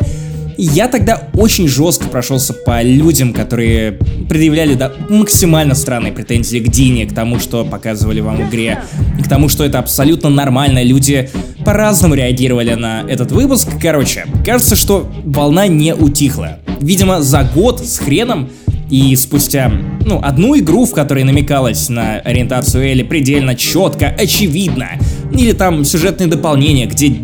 [0.57, 3.93] Я тогда очень жестко прошелся по людям, которые
[4.27, 8.81] предъявляли да, максимально странные претензии к Дине, к тому, что показывали вам в игре,
[9.19, 10.83] и к тому, что это абсолютно нормально.
[10.83, 11.29] Люди
[11.63, 13.69] по-разному реагировали на этот выпуск.
[13.79, 16.57] Короче, кажется, что волна не утихла.
[16.81, 18.49] Видимо, за год с хреном
[18.89, 19.71] и спустя,
[20.05, 24.91] ну, одну игру, в которой намекалось на ориентацию Элли предельно четко, очевидно,
[25.33, 27.15] или там сюжетные дополнения, где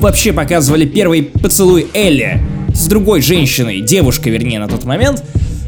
[0.00, 2.40] вообще показывали первый поцелуй Элли
[2.74, 5.24] с другой женщиной, девушкой, вернее, на тот момент,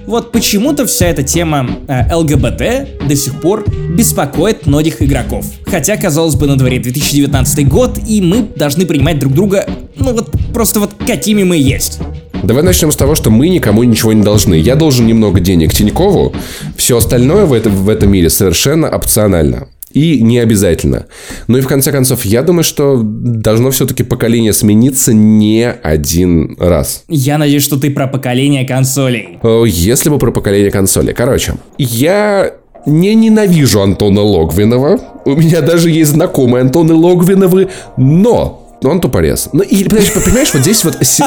[0.06, 5.46] вот почему-то вся эта тема э, ЛГБТ до сих пор беспокоит многих игроков.
[5.64, 10.30] Хотя, казалось бы, на дворе 2019 год, и мы должны принимать друг друга, ну вот
[10.52, 12.00] просто вот какими мы есть.
[12.42, 14.54] Давай начнем с того, что мы никому ничего не должны.
[14.54, 16.32] Я должен немного денег Тинькову,
[16.76, 19.68] все остальное в, этом в этом мире совершенно опционально.
[19.92, 21.06] И не обязательно.
[21.48, 27.02] Ну и в конце концов, я думаю, что должно все-таки поколение смениться не один раз.
[27.08, 29.40] Я надеюсь, что ты про поколение консолей.
[29.66, 31.12] Если бы про поколение консолей.
[31.12, 32.52] Короче, я
[32.86, 35.00] не ненавижу Антона Логвинова.
[35.24, 39.50] У меня даже есть знакомые Антоны Логвиновы, но но он тупорез.
[39.52, 41.20] Ну, и, понимаешь, понимаешь, вот здесь вот, с,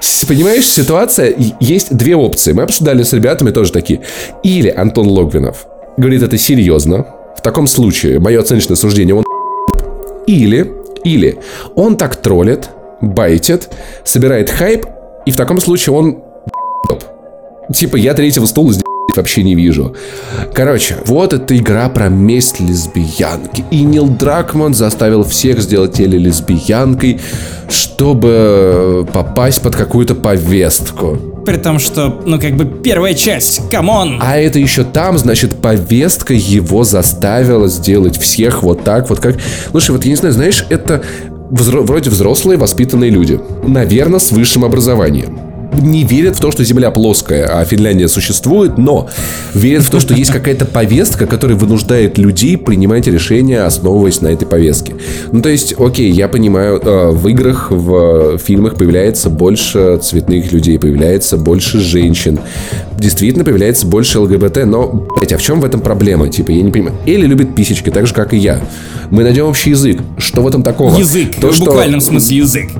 [0.00, 2.52] с, понимаешь, ситуация, есть две опции.
[2.52, 4.00] Мы обсуждали с ребятами тоже такие.
[4.42, 7.06] Или Антон Логвинов говорит это серьезно,
[7.36, 9.24] в таком случае, мое оценочное суждение, он
[10.26, 10.72] или,
[11.04, 11.38] или
[11.74, 13.68] он так троллит, байтит,
[14.04, 14.86] собирает хайп,
[15.26, 16.22] и в таком случае он
[17.74, 18.82] Типа, я третьего стула здесь
[19.14, 19.94] вообще не вижу.
[20.52, 23.64] Короче, вот эта игра про месть лесбиянки.
[23.70, 27.20] И Нил Дракман заставил всех сделать теле лесбиянкой,
[27.68, 31.18] чтобы попасть под какую-то повестку.
[31.44, 34.18] При том, что, ну, как бы первая часть, come on!
[34.20, 39.36] А это еще там, значит, повестка его заставила сделать всех вот так, вот как...
[39.70, 41.02] Слушай, вот я не знаю, знаешь, это
[41.50, 43.40] взро- вроде взрослые, воспитанные люди.
[43.64, 45.45] Наверное, с высшим образованием
[45.80, 49.08] не верят в то, что Земля плоская, а Финляндия существует, но
[49.54, 54.46] верят в то, что есть какая-то повестка, которая вынуждает людей принимать решения, основываясь на этой
[54.46, 54.94] повестке.
[55.32, 60.78] Ну, то есть, окей, я понимаю, э, в играх, в фильмах появляется больше цветных людей,
[60.78, 62.38] появляется больше женщин,
[62.98, 64.86] действительно появляется больше ЛГБТ, но,
[65.18, 66.28] блять, а в чем в этом проблема?
[66.28, 66.96] Типа, я не понимаю.
[67.06, 68.60] Элли любит писечки, так же, как и я.
[69.10, 70.00] Мы найдем общий язык.
[70.18, 70.96] Что в этом такого?
[70.98, 72.70] Язык, То, в что- буквальном смысле язык.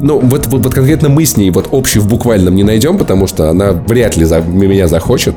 [0.00, 3.26] Ну, вот, вот, вот конкретно мы с ней вот общий в буквальном не найдем, потому
[3.26, 5.34] что она вряд ли за, меня захочет.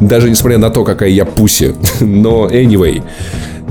[0.00, 1.74] Даже несмотря на то, какая я пуси.
[2.00, 3.02] Но anyway.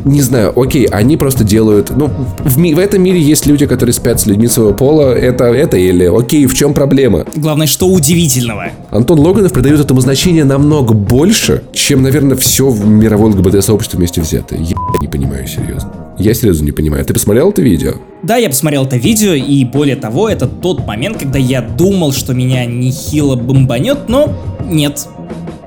[0.04, 1.91] Не знаю, окей, они просто делают...
[1.95, 5.13] Ну, в, ми- в этом мире есть люди, которые спят с людьми своего пола.
[5.13, 7.25] Это, это или окей, в чем проблема?
[7.36, 8.69] Главное, что удивительного.
[8.89, 14.60] Антон Логанов придает этому значение намного больше, чем, наверное, все в мировое ЛГБТ-сообщество вместе взятое.
[14.60, 15.91] Я не понимаю, серьезно.
[16.17, 17.06] Я серьезно не понимаю.
[17.06, 17.93] Ты посмотрел это видео?
[18.24, 22.34] Да, я посмотрел это видео, и более того, это тот момент, когда я думал, что
[22.34, 25.08] меня нехило бомбанет, но нет.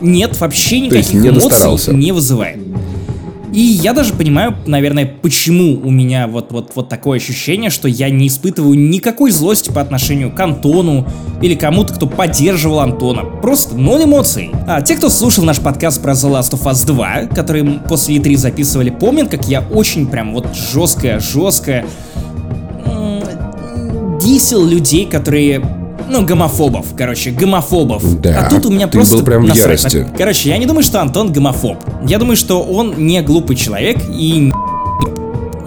[0.01, 2.59] Нет, вообще никаких эмоций не вызывает.
[3.55, 8.11] И я даже понимаю, наверное, почему у меня вот, вот, вот такое ощущение, что я
[8.11, 11.07] не испытываю никакой злости по отношению к Антону
[11.41, 13.23] или кому-то, кто поддерживал Антона.
[13.23, 14.51] Просто ноль эмоций.
[14.67, 18.37] А те, кто слушал наш подкаст про The Last of Us 2, который после E3
[18.37, 21.87] записывали, помнят, как я очень прям вот жесткое-жесткое
[22.87, 28.21] м, дисел людей, которые ну, гомофобов, короче, гомофобов.
[28.21, 29.83] Да, а тут у меня ты просто был прям в насрать.
[29.83, 30.07] ярости.
[30.17, 31.79] Короче, я не думаю, что Антон гомофоб.
[32.07, 34.53] Я думаю, что он не глупый человек и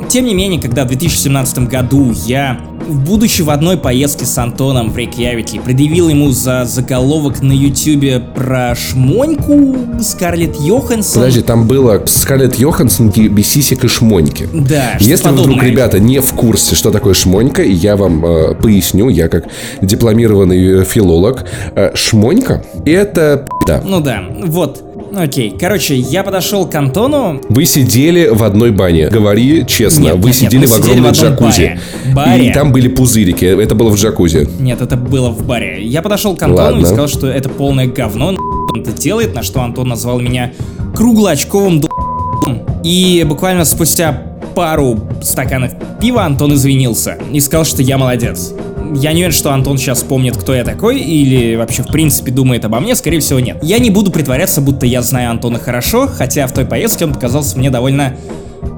[0.10, 4.98] тем не менее, когда в 2017 году я, будучи в одной поездке с Антоном в
[4.98, 11.22] Рейкьявике, предъявил ему за заголовок на ютюбе про шмоньку Скарлетт Йоханссон.
[11.22, 14.48] Подожди, там было Скарлетт Йоханссон, Бесисик и Шмоньки.
[14.54, 19.10] Да, Если вы вдруг, ребята, не в курсе, что такое шмонька, я вам э, поясню,
[19.10, 19.46] я как
[19.82, 21.46] дипломированный э, филолог,
[21.76, 23.82] э, шмонька— это да.
[23.86, 24.87] Ну да, вот.
[25.16, 29.08] Окей, короче, я подошел к Антону, Вы сидели в одной бане.
[29.10, 31.80] Говори честно, Нет, вы нет, нет, сидели мы в сидели огромной в джакузи.
[32.14, 32.14] баре.
[32.14, 32.50] Баре.
[32.50, 33.46] И там были пузырики.
[33.46, 34.48] Это было в джакузи.
[34.60, 35.84] Нет, это было в баре.
[35.84, 36.82] Я подошел к Антону Ладно.
[36.82, 38.38] и сказал, что это полное говно, он
[38.80, 40.52] это делает, на что Антон назвал меня
[40.96, 42.62] круглоочковым ду***м.
[42.84, 44.24] И буквально спустя
[44.56, 48.54] пару стаканов пива Антон извинился и сказал, что я молодец.
[48.96, 52.66] Я не уверен, что Антон сейчас помнит, кто я такой, или вообще в принципе думает
[52.66, 53.58] обо мне, скорее всего нет.
[53.62, 57.58] Я не буду притворяться, будто я знаю Антона хорошо, хотя в той поездке он показался
[57.58, 58.16] мне довольно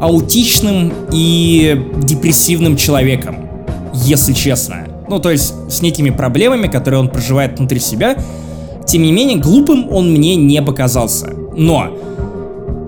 [0.02, 3.50] аутичным и депрессивным человеком
[3.94, 4.88] если честно.
[5.08, 8.18] Ну, то есть с некими проблемами, которые он проживает внутри себя.
[8.86, 11.32] Тем не менее, глупым он мне не показался.
[11.56, 11.90] Но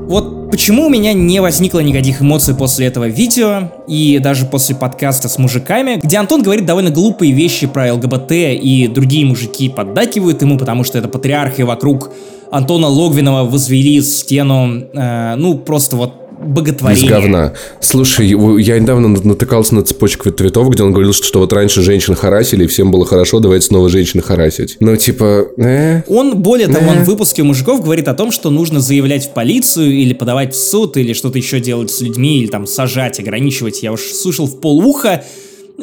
[0.08, 5.30] вот почему у меня не возникло никаких эмоций после этого видео и даже после подкаста
[5.30, 10.60] с мужиками, где Антон говорит довольно глупые вещи про ЛГБТ и другие мужики поддакивают ему,
[10.60, 12.12] потому что это патриарх и вокруг
[12.52, 17.10] Антона Логвинова возвели стену, э, ну, просто вот Из боготворение.
[17.10, 17.54] говна.
[17.80, 18.28] Слушай,
[18.62, 22.16] я недавно на- натыкался на цепочку твитов, где он говорил, что, что вот раньше женщин
[22.16, 24.78] харасили, и всем было хорошо, давайте снова женщин харасить.
[24.80, 26.02] Ну, типа, э?
[26.08, 29.92] Он, более того, он в выпуске мужиков говорит о том, что нужно заявлять в полицию
[29.92, 33.84] или подавать в суд, или что-то еще делать с людьми, или там сажать, ограничивать.
[33.84, 35.24] Я уж слышал в полуха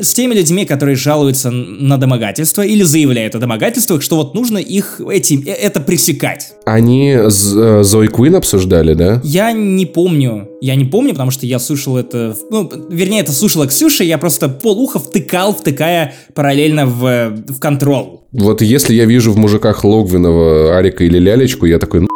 [0.01, 5.01] с теми людьми, которые жалуются на домогательство или заявляют о домогательствах, что вот нужно их
[5.01, 6.53] этим, э, это пресекать.
[6.67, 9.21] Они э, Зои Куин обсуждали, да?
[9.25, 13.67] Я не помню, я не помню, потому что я слушал это, ну, вернее, это слушала
[13.67, 18.27] Ксюша, я просто полуха втыкал, втыкая параллельно в, в контрол.
[18.33, 22.08] Вот если я вижу в мужиках Логвинова, Арика или Лялечку, я такой, ну,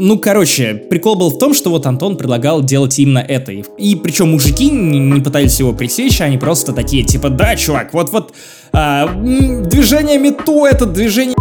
[0.00, 3.50] Ну, короче, прикол был в том, что вот Антон предлагал делать именно это.
[3.50, 8.32] И, причем мужики не, не пытались его пресечь, они просто такие, типа, да, чувак, вот-вот
[8.72, 11.34] а, движение мету, это движение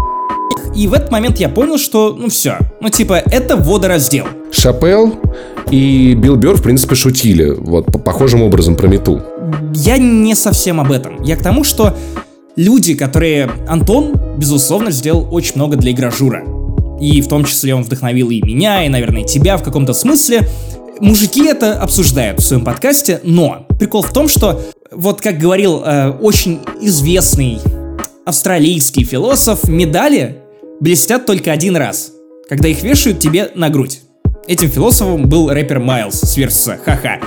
[0.75, 4.25] и в этот момент я понял, что, ну все, ну типа, это водораздел.
[4.51, 5.19] Шапел
[5.69, 9.21] и Билл Бёрр, в принципе, шутили вот по похожим образом про мету.
[9.73, 11.21] Я не совсем об этом.
[11.21, 11.95] Я к тому, что
[12.55, 13.51] люди, которые...
[13.67, 16.56] Антон, безусловно, сделал очень много для игражура.
[16.99, 20.47] И в том числе он вдохновил и меня, и, наверное, тебя в каком-то смысле.
[20.99, 26.09] Мужики это обсуждают в своем подкасте, но прикол в том, что, вот как говорил э,
[26.09, 27.59] очень известный
[28.25, 30.37] австралийский философ, медали
[30.79, 32.11] блестят только один раз,
[32.49, 34.01] когда их вешают тебе на грудь.
[34.47, 37.19] Этим философом был рэпер Майлз с Версуса, ха-ха.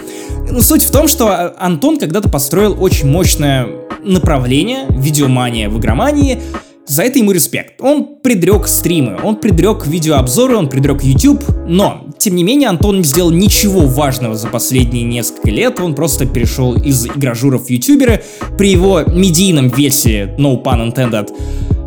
[0.51, 3.69] Ну, суть в том, что а, Антон когда-то построил очень мощное
[4.03, 6.41] направление, видеомания в игромании,
[6.87, 7.81] за это ему респект.
[7.81, 13.05] Он предрек стримы, он предрек видеообзоры, он предрек YouTube, но Тем не менее, Антон не
[13.05, 18.23] сделал ничего важного за последние несколько лет, он просто перешел из игражуров в ютуберы.
[18.59, 21.31] При его медийном весе, no pun intended,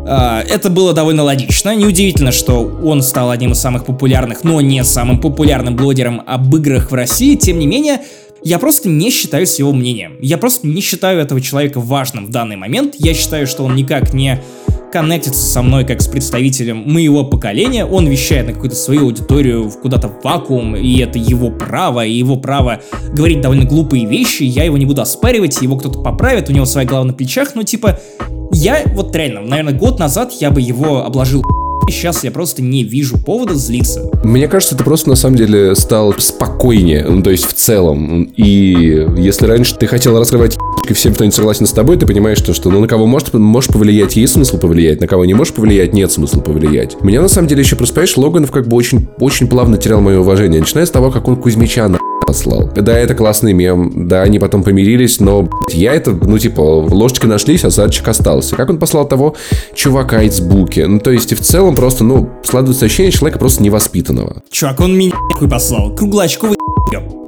[0.06, 1.74] а, это было довольно логично.
[1.74, 6.90] Неудивительно, что он стал одним из самых популярных, но не самым популярным блогером об играх
[6.90, 7.36] в России.
[7.36, 8.00] Тем не менее,
[8.42, 10.18] я просто не считаю с его мнением.
[10.20, 12.94] Я просто не считаю этого человека важным в данный момент.
[12.98, 14.42] Я считаю, что он никак не
[14.94, 19.80] коннектится со мной как с представителем моего поколения, он вещает на какую-то свою аудиторию в
[19.80, 22.80] куда-то в вакуум, и это его право, и его право
[23.12, 26.86] говорить довольно глупые вещи, я его не буду оспаривать, его кто-то поправит, у него своя
[26.86, 27.98] голова на плечах, но типа,
[28.52, 31.42] я вот реально, наверное, год назад я бы его обложил
[31.88, 34.10] Сейчас я просто не вижу повода злиться.
[34.22, 38.24] Мне кажется, ты просто на самом деле стал спокойнее, ну, то есть в целом.
[38.36, 40.56] И если раньше ты хотел раскрывать
[40.88, 43.32] и всем, кто не согласен с тобой, ты понимаешь, что, что ну, на кого может,
[43.34, 47.00] можешь повлиять, есть смысл повлиять, на кого не можешь повлиять, нет смысла повлиять.
[47.02, 50.20] Меня на самом деле еще просто, понимаешь, Логанов как бы очень, очень плавно терял мое
[50.20, 52.70] уважение, начиная с того, как он Кузьмича на послал.
[52.74, 57.26] Да, это классный мем, да, они потом помирились, но блядь, я это, ну, типа, ложечки
[57.26, 58.56] нашлись, а задчик остался.
[58.56, 59.36] Как он послал того
[59.74, 60.80] чувака из Буки?
[60.80, 64.42] Ну, то есть, и в целом просто, ну, складывается ощущение человека просто невоспитанного.
[64.50, 65.94] Чувак, он меня хуй послал.
[65.94, 66.56] Круглоочковый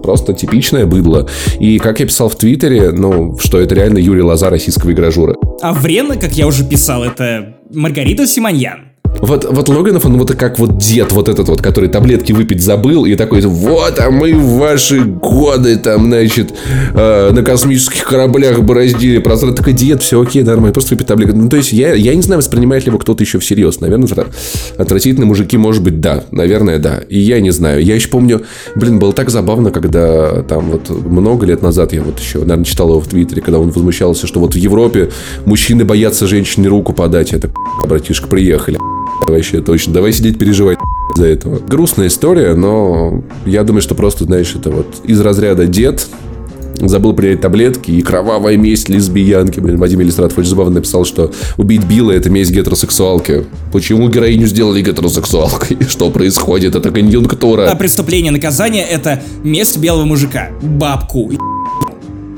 [0.03, 1.29] Просто типичное быдло.
[1.59, 5.35] И как я писал в Твиттере, ну, что это реально Юрий Лоза российского игражура.
[5.61, 8.86] А Врена, как я уже писал, это Маргарита Симоньян.
[9.21, 13.05] Вот, вот Логанов, он вот как вот дед вот этот вот, который таблетки выпить забыл,
[13.05, 16.55] и такой, вот, а мы в ваши годы там, значит,
[16.95, 19.57] э, на космических кораблях бороздили пространство.
[19.57, 21.35] Такой, дед, все окей, нормально, просто выпить таблетки.
[21.35, 23.81] Ну, то есть, я, я не знаю, воспринимает ли его кто-то еще всерьез.
[23.81, 24.09] Наверное,
[24.77, 26.25] отвратительные мужики, может быть, да.
[26.31, 27.01] Наверное, да.
[27.09, 27.83] И я не знаю.
[27.83, 28.43] Я еще помню,
[28.75, 32.91] блин, было так забавно, когда там вот много лет назад, я вот еще, наверное, читал
[32.91, 35.11] его в Твиттере, когда он возмущался, что вот в Европе
[35.45, 37.31] мужчины боятся женщине руку подать.
[37.31, 37.51] Так,
[37.85, 38.79] братишка, приехали.
[39.27, 39.95] Вообще точно.
[39.95, 40.79] Давай сидеть переживать
[41.17, 41.59] за этого.
[41.59, 46.07] Грустная история, но я думаю, что просто, знаешь, это вот из разряда дед,
[46.81, 49.61] забыл принять таблетки и кровавая месть лесбиянки.
[49.61, 53.47] Вадим Иллистратов очень забавно написал, что убить Билла это месть гетеросексуалки.
[53.73, 55.79] Почему героиню сделали гетеросексуалкой?
[55.89, 56.75] Что происходит?
[56.75, 57.71] Это конъюнктура.
[57.71, 60.51] А преступление наказания это месть белого мужика.
[60.63, 61.33] Бабку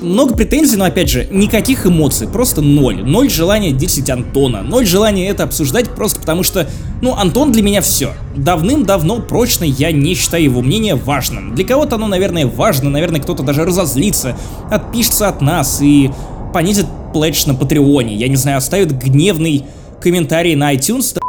[0.01, 3.03] много претензий, но опять же, никаких эмоций, просто ноль.
[3.03, 6.69] Ноль желания десять Антона, ноль желания это обсуждать просто потому что,
[7.03, 8.13] ну, Антон для меня все.
[8.37, 11.55] Давным-давно прочно я не считаю его мнение важным.
[11.55, 14.37] Для кого-то оно, наверное, важно, наверное, кто-то даже разозлится,
[14.71, 16.11] отпишется от нас и
[16.53, 19.65] понизит пледж на Патреоне, я не знаю, оставит гневный
[20.01, 21.21] комментарий на iTunes, да,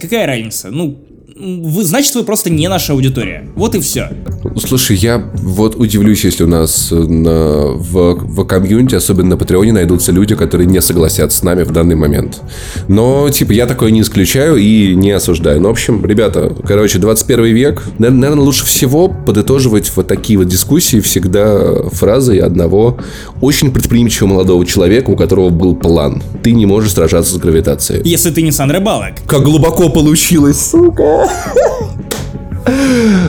[0.00, 0.70] какая разница?
[0.70, 0.98] Ну,
[1.36, 3.48] вы, значит, вы просто не наша аудитория.
[3.56, 4.10] Вот и все.
[4.56, 10.12] Слушай, я вот удивлюсь, если у нас на, в, в комьюнити, особенно на Патреоне, найдутся
[10.12, 12.40] люди, которые не согласятся с нами в данный момент.
[12.86, 15.60] Но, типа, я такое не исключаю и не осуждаю.
[15.60, 17.82] Ну, в общем, ребята, короче, 21 век.
[17.98, 22.98] Наверное, лучше всего подытоживать вот такие вот дискуссии всегда фразой одного
[23.40, 26.22] очень предприимчивого молодого человека, у которого был план.
[26.44, 28.02] Ты не можешь сражаться с гравитацией.
[28.08, 29.14] Если ты не Сандра Балок.
[29.26, 31.23] Как глубоко получилось, сука.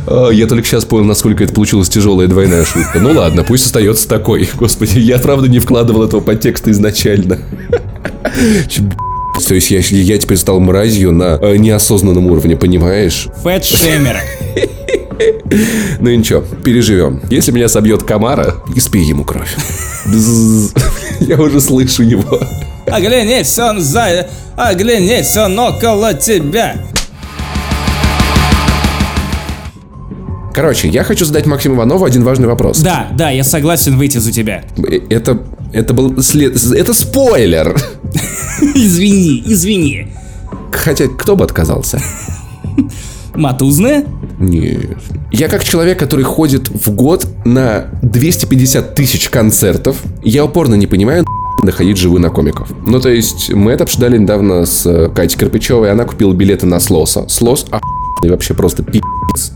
[0.07, 2.99] А, я только сейчас понял, насколько это получилась тяжелая двойная шутка.
[2.99, 4.49] Ну ладно, пусть остается такой.
[4.55, 7.39] Господи, я правда не вкладывал этого подтекста изначально.
[9.45, 13.27] То есть я, я теперь стал мразью на э, неосознанном уровне, понимаешь?
[13.43, 14.17] Фэт Шемер.
[15.99, 17.21] Ну и ничего, переживем.
[17.29, 19.55] Если меня собьет комара, испей ему кровь.
[21.21, 22.41] Я уже слышу его.
[22.85, 24.27] Оглянись, он за...
[24.57, 26.75] Оглянись, он около тебя.
[30.55, 32.79] Короче, я хочу задать Максиму Иванову один важный вопрос.
[32.79, 34.63] Да, да, я согласен выйти за тебя.
[34.77, 36.55] Э, это, это был след...
[36.73, 37.77] Это спойлер.
[38.73, 40.07] Извини, извини.
[40.71, 42.01] Хотя, кто бы отказался?
[43.33, 44.05] Матузная?
[44.39, 44.97] Нет.
[45.29, 51.25] Я как человек, который ходит в год на 250 тысяч концертов, я упорно не понимаю,
[51.63, 52.71] находить живую на комиков.
[52.87, 56.79] Ну, то есть, мы это обсуждали недавно с э, Катей Карпичевой, она купила билеты на
[56.79, 57.25] Слоса.
[57.27, 59.51] Слос охуенный, вообще просто пи***ц.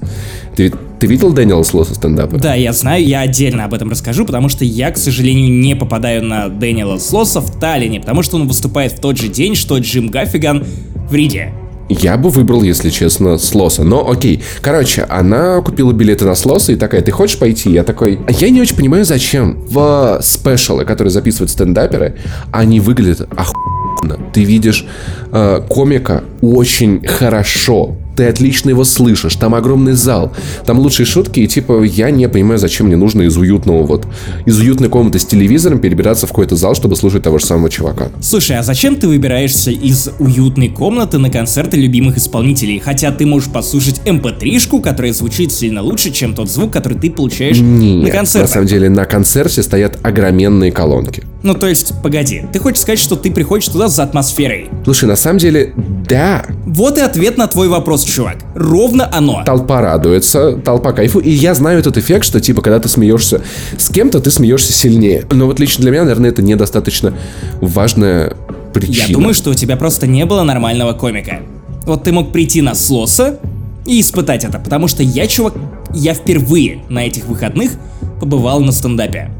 [0.99, 2.37] Ты видел Дэниела Слоса стендапа?
[2.37, 6.23] Да, я знаю, я отдельно об этом расскажу, потому что я, к сожалению, не попадаю
[6.23, 10.09] на Дэниела Слоса в Таллине, потому что он выступает в тот же день, что Джим
[10.09, 10.65] Гаффиган
[11.09, 11.53] в Риде.
[11.89, 13.83] Я бы выбрал, если честно, Слоса.
[13.83, 14.43] Но окей.
[14.61, 17.71] Короче, она купила билеты на Слоса и такая, ты хочешь пойти?
[17.71, 19.59] Я такой, я не очень понимаю, зачем.
[19.67, 22.17] В спешалы, которые записывают стендаперы,
[22.51, 24.19] они выглядят охуенно.
[24.33, 24.85] Ты видишь
[25.31, 30.33] э, комика очень хорошо ты отлично его слышишь, там огромный зал,
[30.65, 34.05] там лучшие шутки, и типа я не понимаю, зачем мне нужно из уютного вот,
[34.45, 38.09] из уютной комнаты с телевизором перебираться в какой-то зал, чтобы слушать того же самого чувака.
[38.21, 42.79] Слушай, а зачем ты выбираешься из уютной комнаты на концерты любимых исполнителей?
[42.79, 47.57] Хотя ты можешь послушать mp3-шку, которая звучит сильно лучше, чем тот звук, который ты получаешь
[47.57, 48.49] Нет, на концертах.
[48.49, 51.23] на самом деле на концерте стоят огроменные колонки.
[51.41, 54.69] Ну то есть, погоди, ты хочешь сказать, что ты приходишь туда за атмосферой?
[54.83, 55.73] Слушай, на самом деле,
[56.07, 58.37] да, Вот и ответ на твой вопрос, чувак.
[58.55, 59.43] Ровно оно.
[59.45, 61.25] толпа радуется, толпа кайфует.
[61.25, 63.41] И я знаю этот эффект, что типа, когда ты смеешься
[63.77, 65.25] с кем-то, ты смеешься сильнее.
[65.31, 67.13] Но вот лично для меня, наверное, это недостаточно
[67.61, 68.35] важная
[68.73, 69.07] причина.
[69.07, 71.39] Я думаю, что у тебя просто не было нормального комика.
[71.85, 73.39] Вот ты мог прийти на Слоса
[73.85, 75.53] и испытать это, потому что я, чувак,
[75.93, 77.71] я впервые на этих выходных
[78.19, 79.31] побывал на стендапе.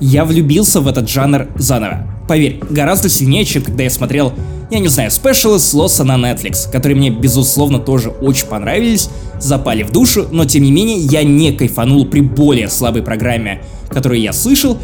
[0.00, 2.06] Я влюбился в этот жанр заново.
[2.26, 4.32] Поверь, гораздо сильнее, чем когда я смотрел,
[4.70, 9.82] я не знаю, спешалы с Лоса на Netflix, которые мне, безусловно, тоже очень понравились, запали
[9.82, 14.32] в душу, но тем не менее я не кайфанул при более слабой программе, которую я
[14.32, 14.78] слышал,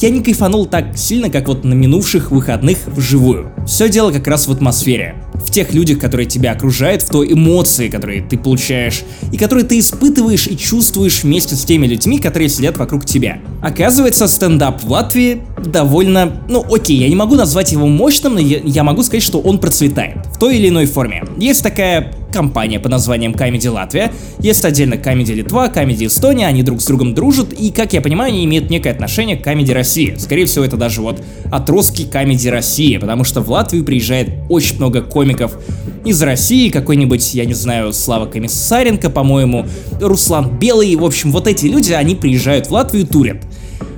[0.00, 3.52] я не кайфанул так сильно, как вот на минувших выходных вживую.
[3.66, 5.14] Все дело как раз в атмосфере.
[5.34, 9.78] В тех людях, которые тебя окружают, в той эмоции, которые ты получаешь, и которые ты
[9.78, 13.38] испытываешь и чувствуешь вместе с теми людьми, которые сидят вокруг тебя.
[13.60, 16.42] Оказывается, стендап в Латвии довольно...
[16.48, 19.58] Ну окей, я не могу назвать его мощным, но я, я могу сказать, что он
[19.58, 20.26] процветает.
[20.26, 21.24] В той или иной форме.
[21.38, 24.10] Есть такая компания под названием Comedy Латвия,
[24.40, 28.32] есть отдельно Comedy Литва, Comedy Эстония, они друг с другом дружат, и, как я понимаю,
[28.32, 30.14] они имеют некое отношение к Comedy России.
[30.18, 35.02] Скорее всего, это даже вот отростки Comedy России, потому что в Латвию приезжает очень много
[35.02, 35.58] комиков.
[36.04, 39.66] Из России, какой-нибудь, я не знаю, Слава Комиссаренко, по-моему,
[40.00, 43.38] Руслан Белый, в общем, вот эти люди, они приезжают в Латвию и турят.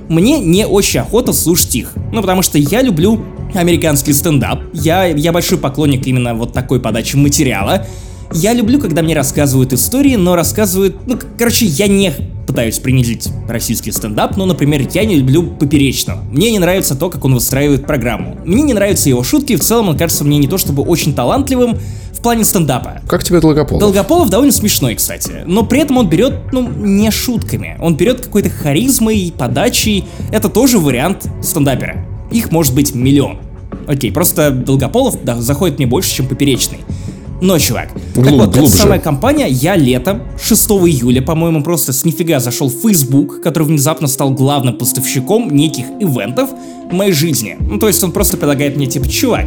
[0.07, 3.23] Мне не очень охота слушать их, ну потому что я люблю
[3.55, 7.87] американский стендап, я, я большой поклонник именно вот такой подачи материала,
[8.35, 11.07] я люблю, когда мне рассказывают истории, но рассказывают...
[11.07, 12.13] Ну, короче, я не
[12.45, 16.21] пытаюсь принизить российский стендап, но, например, я не люблю Поперечного.
[16.31, 18.37] Мне не нравится то, как он выстраивает программу.
[18.45, 21.77] Мне не нравятся его шутки, в целом он кажется мне не то чтобы очень талантливым
[22.11, 23.01] в плане стендапа.
[23.07, 23.81] Как тебе Долгополов?
[23.81, 28.49] Долгополов довольно смешной, кстати, но при этом он берет, ну, не шутками, он берет какой-то
[28.49, 32.05] харизмой, подачей, это тоже вариант стендапера.
[32.31, 33.39] Их может быть миллион.
[33.87, 36.79] Окей, просто Долгополов да, заходит мне больше, чем Поперечный.
[37.45, 38.77] Но, чувак, так Глуб- вот, эта глубже.
[38.77, 44.07] самая компания, я летом, 6 июля, по-моему, просто с нифига зашел в Facebook, который внезапно
[44.07, 46.49] стал главным поставщиком неких ивентов
[46.89, 47.55] в моей жизни.
[47.59, 49.45] Ну, то есть он просто предлагает мне, типа, чувак,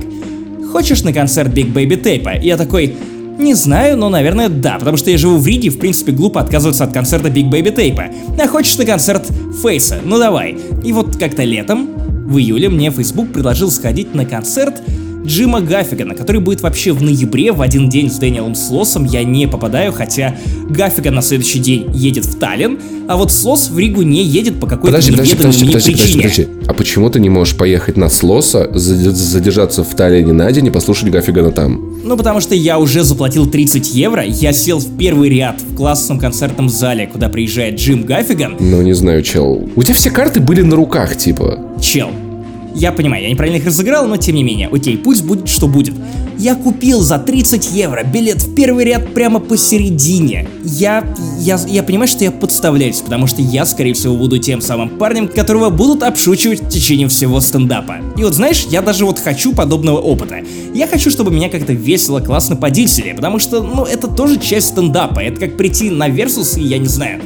[0.72, 2.40] хочешь на концерт Big Baby Tape?
[2.40, 2.94] Я такой,
[3.36, 6.84] не знаю, но, наверное, да, потому что я живу в Риге, в принципе, глупо отказываться
[6.84, 8.40] от концерта Big Baby Tape.
[8.40, 9.28] А хочешь на концерт
[9.60, 9.98] Фейса?
[10.04, 10.56] Ну давай.
[10.84, 11.88] И вот как-то летом,
[12.28, 14.82] в июле, мне Facebook предложил сходить на концерт
[15.28, 19.46] Джима Гаффигана, который будет вообще в ноябре, в один день с Дэниелом Слосом, я не
[19.46, 20.34] попадаю, хотя
[20.70, 24.66] Гаффиган на следующий день едет в Таллин, а вот Слос в Ригу не едет по
[24.66, 26.22] какой-то неведомой мне подожди, подожди, причине.
[26.22, 26.48] подожди.
[26.66, 30.70] А почему ты не можешь поехать на Слоса, заде- задержаться в Таллине на день и
[30.70, 32.00] послушать Гаффигана там?
[32.02, 36.18] Ну, потому что я уже заплатил 30 евро, я сел в первый ряд в классном
[36.18, 38.56] концертном зале, куда приезжает Джим Гаффиган.
[38.60, 39.68] Ну, не знаю, чел.
[39.76, 41.58] У тебя все карты были на руках, типа.
[41.82, 42.08] Чел.
[42.74, 44.68] Я понимаю, я неправильно их разыграл, но тем не менее.
[44.72, 45.94] Окей, пусть будет, что будет.
[46.38, 50.48] Я купил за 30 евро билет в первый ряд прямо посередине.
[50.62, 51.04] Я,
[51.40, 55.26] я, я понимаю, что я подставляюсь, потому что я, скорее всего, буду тем самым парнем,
[55.26, 57.96] которого будут обшучивать в течение всего стендапа.
[58.16, 60.36] И вот знаешь, я даже вот хочу подобного опыта.
[60.72, 65.18] Я хочу, чтобы меня как-то весело, классно подильсили, потому что, ну, это тоже часть стендапа.
[65.18, 67.20] Это как прийти на Версус и, я не знаю,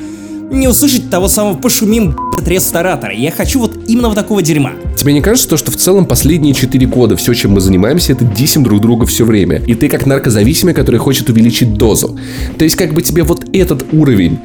[0.53, 3.15] не услышать того самого пошумим б***ь, ресторатора.
[3.15, 4.73] Я хочу вот именно вот такого дерьма.
[4.97, 8.25] Тебе не кажется то, что в целом последние 4 года все, чем мы занимаемся, это
[8.25, 9.63] дисим друг друга все время?
[9.67, 12.19] И ты как наркозависимый, который хочет увеличить дозу.
[12.59, 14.39] То есть как бы тебе вот этот уровень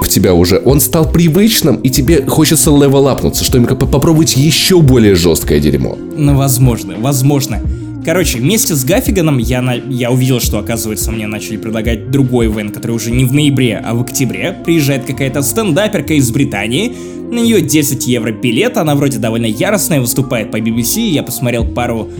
[0.00, 4.36] в тебя уже, он стал привычным, и тебе хочется левелапнуться, что им как бы попробовать
[4.36, 5.98] еще более жесткое дерьмо.
[6.16, 7.60] Ну, возможно, возможно.
[8.04, 9.74] Короче, вместе с Гаффиганом я, на...
[9.74, 13.94] я увидел, что, оказывается, мне начали предлагать другой ивент, который уже не в ноябре, а
[13.94, 14.56] в октябре.
[14.64, 16.94] Приезжает какая-то стендаперка из Британии,
[17.30, 22.10] на нее 10 евро билет, она вроде довольно яростная, выступает по BBC, я посмотрел пару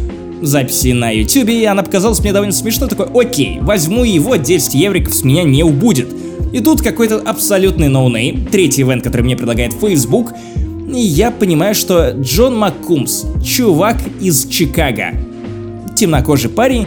[0.40, 5.14] записей на YouTube, и она показалась мне довольно смешно, такой, окей, возьму его, 10 евриков
[5.14, 6.08] с меня не убудет.
[6.52, 10.32] И тут какой-то абсолютный no name, третий event, который мне предлагает Facebook,
[10.92, 15.12] и я понимаю, что Джон МакКумс, чувак из Чикаго,
[16.00, 16.86] темнокожий парень,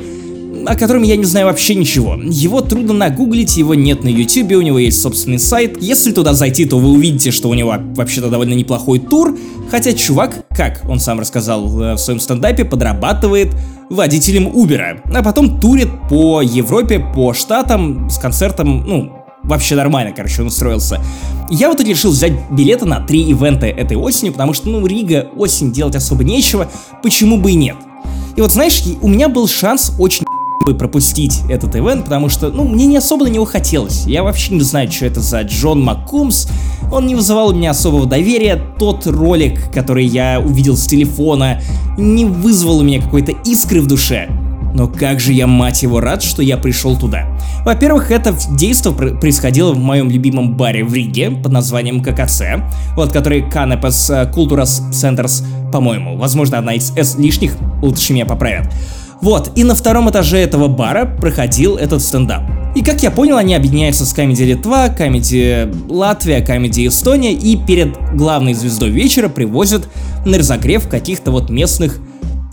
[0.66, 2.16] о котором я не знаю вообще ничего.
[2.16, 5.82] Его трудно нагуглить, его нет на ютубе, у него есть собственный сайт.
[5.82, 9.38] Если туда зайти, то вы увидите, что у него вообще-то довольно неплохой тур,
[9.70, 13.50] хотя чувак, как он сам рассказал э, в своем стендапе, подрабатывает
[13.90, 19.12] водителем Убера, а потом турит по Европе, по штатам с концертом, ну,
[19.44, 21.00] вообще нормально, короче, он устроился.
[21.52, 25.30] Я вот и решил взять билеты на три ивента этой осенью, потому что, ну, Рига,
[25.36, 26.72] осень делать особо нечего,
[27.04, 27.76] почему бы и нет.
[28.36, 30.26] И вот, знаешь, у меня был шанс очень
[30.78, 34.06] пропустить этот ивент, потому что, ну, мне не особо на него хотелось.
[34.06, 36.48] Я вообще не знаю, что это за Джон Маккумс.
[36.92, 38.62] Он не вызывал у меня особого доверия.
[38.80, 41.62] Тот ролик, который я увидел с телефона,
[41.98, 44.30] не вызвал у меня какой-то искры в душе.
[44.74, 47.26] Но как же я, мать его, рад, что я пришел туда.
[47.64, 52.42] Во-первых, это действо происходило в моем любимом баре в Риге под названием ККЦ,
[52.96, 58.72] вот, который Canapes Culturas Centers, по-моему, возможно, одна из S лишних, лучше меня поправят.
[59.22, 62.44] Вот, и на втором этаже этого бара проходил этот стендап.
[62.76, 67.96] И как я понял, они объединяются с Comedy Литва, Comedy Латвия, Comedy Эстония и перед
[68.16, 69.88] главной звездой вечера привозят
[70.26, 72.00] на разогрев каких-то вот местных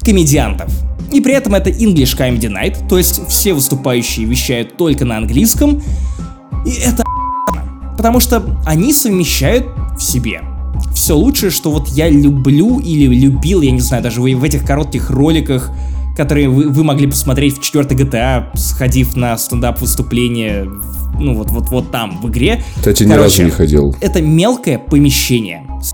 [0.03, 0.73] комедиантов.
[1.13, 5.83] И при этом это English Comedy Night, то есть все выступающие вещают только на английском.
[6.65, 7.05] И это
[7.97, 9.67] потому что они совмещают
[9.99, 10.43] в себе
[10.95, 15.11] все лучшее, что вот я люблю или любил, я не знаю, даже в этих коротких
[15.11, 15.71] роликах
[16.17, 20.69] которые вы, вы могли посмотреть в 4 GTA, сходив на стендап выступление,
[21.19, 22.63] ну вот, вот, вот там, в игре.
[22.77, 23.97] Кстати, ни разу не ходил.
[24.03, 25.93] Это мелкое помещение с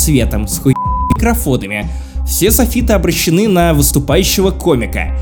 [0.00, 0.74] светом, с хуй
[1.16, 1.88] микрофонами.
[2.26, 5.16] Все софиты обращены на выступающего комика.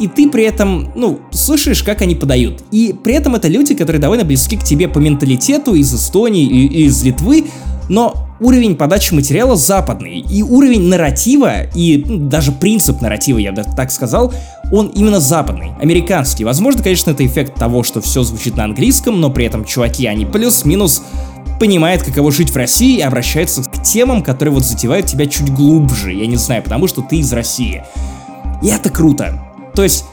[0.00, 2.62] И ты при этом, ну, слышишь, как они подают.
[2.72, 6.86] И при этом это люди, которые довольно близки к тебе по менталитету из Эстонии и
[6.86, 7.44] из Литвы,
[7.88, 13.62] но уровень подачи материала западный, и уровень нарратива, и ну, даже принцип нарратива, я бы
[13.76, 14.32] так сказал,
[14.72, 16.44] он именно западный, американский.
[16.44, 20.24] Возможно, конечно, это эффект того, что все звучит на английском, но при этом чуваки, они
[20.24, 21.02] плюс-минус
[21.64, 26.12] понимают, каково жить в России и обращаются к темам, которые вот затевают тебя чуть глубже,
[26.12, 27.82] я не знаю, потому что ты из России.
[28.60, 29.42] И это круто.
[29.74, 30.04] То есть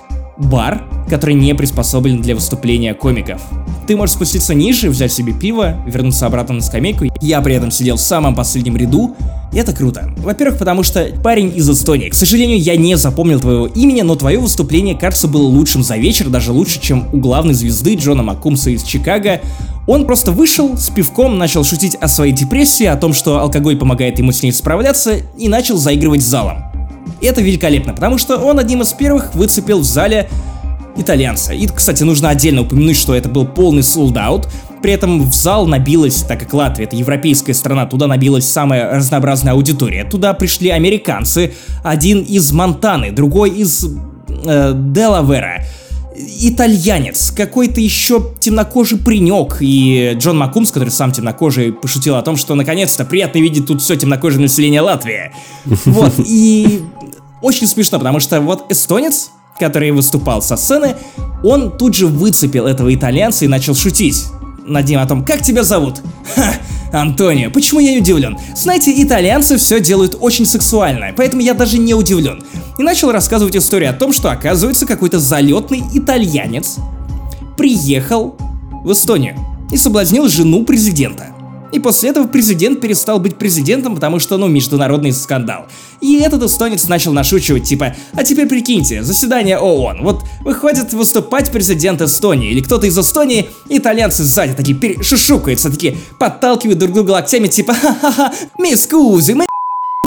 [0.42, 3.42] бар, который не приспособлен для выступления комиков.
[3.88, 7.06] Ты можешь спуститься ниже, взять себе пиво, вернуться обратно на скамейку.
[7.20, 9.16] Я при этом сидел в самом последнем ряду,
[9.52, 10.10] и это круто.
[10.18, 12.10] Во-первых, потому что парень из Эстонии.
[12.10, 16.30] К сожалению, я не запомнил твоего имени, но твое выступление, кажется, было лучшим за вечер,
[16.30, 19.42] даже лучше, чем у главной звезды Джона Маккумса из Чикаго.
[19.88, 24.20] Он просто вышел с пивком, начал шутить о своей депрессии, о том, что алкоголь помогает
[24.20, 26.71] ему с ней справляться, и начал заигрывать с залом.
[27.22, 30.30] И это великолепно, потому что он одним из первых выцепил в зале
[30.98, 31.54] итальянца.
[31.54, 34.48] И, кстати, нужно отдельно упомянуть, что это был полный солдат.
[34.82, 39.54] При этом в зал набилась, так как Латвия это европейская страна, туда набилась самая разнообразная
[39.54, 40.04] аудитория.
[40.04, 41.54] Туда пришли американцы,
[41.84, 45.64] один из Монтаны, другой из э, Делавера
[46.16, 52.56] итальянец, какой-то еще темнокожий паренек, и Джон Макумс, который сам темнокожий, пошутил о том, что
[52.56, 55.32] наконец-то приятно видеть тут все темнокожее население Латвии.
[55.86, 56.82] Вот, и
[57.42, 60.96] очень смешно, потому что вот эстонец, который выступал со сцены,
[61.44, 64.26] он тут же выцепил этого итальянца и начал шутить
[64.66, 66.02] над ним о том, как тебя зовут?
[66.36, 66.54] Ха,
[66.92, 68.38] Антонио, почему я не удивлен?
[68.56, 72.44] Знаете, итальянцы все делают очень сексуально, поэтому я даже не удивлен.
[72.78, 76.78] И начал рассказывать историю о том, что оказывается какой-то залетный итальянец
[77.58, 78.36] приехал
[78.84, 79.36] в Эстонию
[79.72, 81.31] и соблазнил жену президента.
[81.72, 85.68] И после этого президент перестал быть президентом, потому что, ну, международный скандал.
[86.02, 90.04] И этот эстонец начал нашучивать, типа, а теперь прикиньте, заседание ООН.
[90.04, 96.80] Вот выходит выступать президент Эстонии или кто-то из Эстонии, итальянцы сзади такие перешушукаются, такие подталкивают
[96.80, 99.46] друг друга локтями, типа, ха-ха-ха, мисс Кузи, мы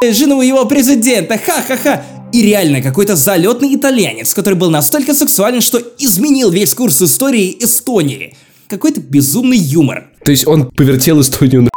[0.13, 2.05] жену его президента, ха-ха-ха.
[2.33, 8.37] И реально какой-то залетный итальянец, который был настолько сексуален, что изменил весь курс истории Эстонии.
[8.67, 10.09] Какой-то безумный юмор.
[10.25, 11.71] То есть он повертел Эстонию на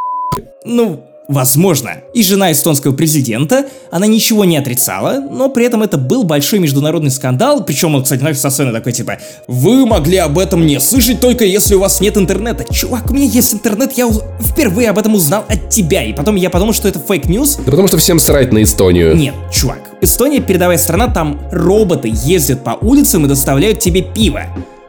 [0.66, 1.96] Ну, Возможно.
[2.14, 7.12] И жена эстонского президента, она ничего не отрицала, но при этом это был большой международный
[7.12, 11.20] скандал, причем он, кстати, начал со сцены такой типа «Вы могли об этом не слышать
[11.20, 12.64] только если у вас нет интернета».
[12.74, 16.50] Чувак, у меня есть интернет, я впервые об этом узнал от тебя, и потом я
[16.50, 17.58] подумал, что это fake news.
[17.58, 19.14] Да потому что всем срать на Эстонию.
[19.14, 24.44] Нет, чувак, Эстония передовая страна, там роботы ездят по улицам и доставляют тебе пиво.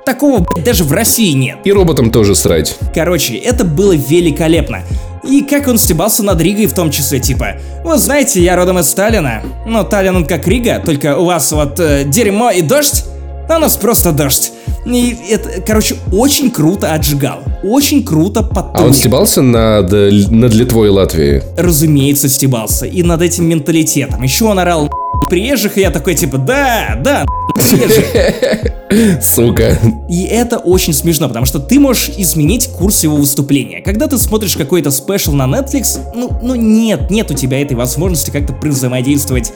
[0.08, 1.58] Такого, блядь, даже в России нет.
[1.64, 2.78] И роботам тоже срать.
[2.94, 4.80] Короче, это было великолепно.
[5.22, 8.90] И как он стебался над Ригой в том числе, типа, вы знаете, я родом из
[8.94, 13.04] Таллина, но Таллин он как Рига, только у вас вот э, дерьмо и дождь,
[13.50, 14.52] а у нас просто дождь.
[14.86, 17.40] И это, короче, очень круто отжигал.
[17.62, 18.84] Очень круто подтурил.
[18.84, 21.42] А он стебался над, над Литвой и Латвией?
[21.58, 22.86] Разумеется, стебался.
[22.86, 24.22] И над этим менталитетом.
[24.22, 24.88] Еще он орал
[25.28, 28.72] приезжих, и я такой, типа, да, да, приезжих.
[29.22, 29.78] Сука.
[30.08, 33.82] И это очень смешно, потому что ты можешь изменить курс его выступления.
[33.82, 38.30] Когда ты смотришь какой-то спешл на Netflix, ну, ну нет, нет у тебя этой возможности
[38.30, 39.52] как-то взаимодействовать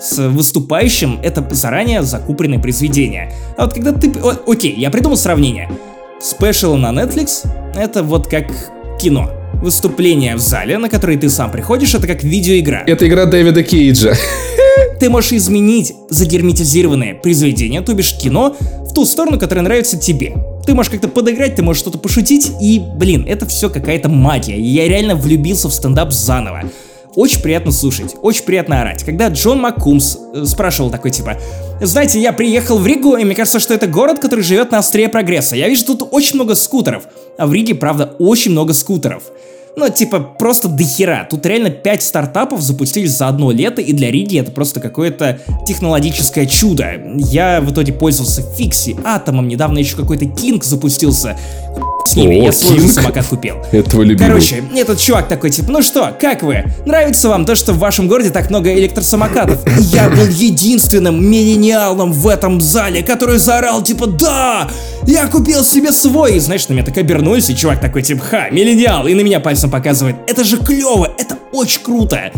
[0.00, 3.32] с выступающим, это заранее закупленное произведение.
[3.56, 4.10] А вот когда ты...
[4.20, 5.70] О, окей, я придумал сравнение.
[6.20, 7.46] Спешл на Netflix—
[7.76, 8.46] это вот как
[9.00, 9.30] кино.
[9.54, 12.84] Выступление в зале, на который ты сам приходишь, это как видеоигра.
[12.86, 14.14] Это игра Дэвида Кейджа.
[14.98, 20.34] Ты можешь изменить загерметизированное произведение, то бишь кино, в ту сторону, которая нравится тебе.
[20.64, 24.58] Ты можешь как-то подыграть, ты можешь что-то пошутить, и, блин, это все какая-то магия.
[24.58, 26.64] Я реально влюбился в стендап заново.
[27.14, 29.02] Очень приятно слушать, очень приятно орать.
[29.02, 31.38] Когда Джон Маккумс э, спрашивал такой типа,
[31.80, 35.08] знаете, я приехал в Ригу, и мне кажется, что это город, который живет на острие
[35.08, 35.56] прогресса.
[35.56, 37.04] Я вижу тут очень много скутеров.
[37.38, 39.22] А в Риге, правда, очень много скутеров.
[39.78, 41.26] Ну, типа, просто дохера.
[41.28, 46.46] Тут реально 5 стартапов запустились за одно лето, и для Риги это просто какое-то технологическое
[46.46, 46.86] чудо.
[47.16, 51.36] Я в итоге пользовался Фикси, Атомом, недавно еще какой-то Кинг запустился.
[52.16, 52.88] С ними, О, я King.
[52.88, 53.56] самокат купил.
[53.72, 54.28] Это твой любимый.
[54.28, 56.64] Короче, этот чувак такой, типа, ну что, как вы?
[56.86, 59.66] Нравится вам то, что в вашем городе так много электросамокатов?
[59.78, 64.70] И я был единственным миллениалом в этом зале, который заорал, типа, да,
[65.06, 66.36] я купил себе свой.
[66.36, 69.38] И знаешь, на меня так обернулись, и чувак такой, типа, ха, миллениал, и на меня
[69.38, 70.16] пальцем показывает.
[70.26, 72.32] Это же клево, это очень круто.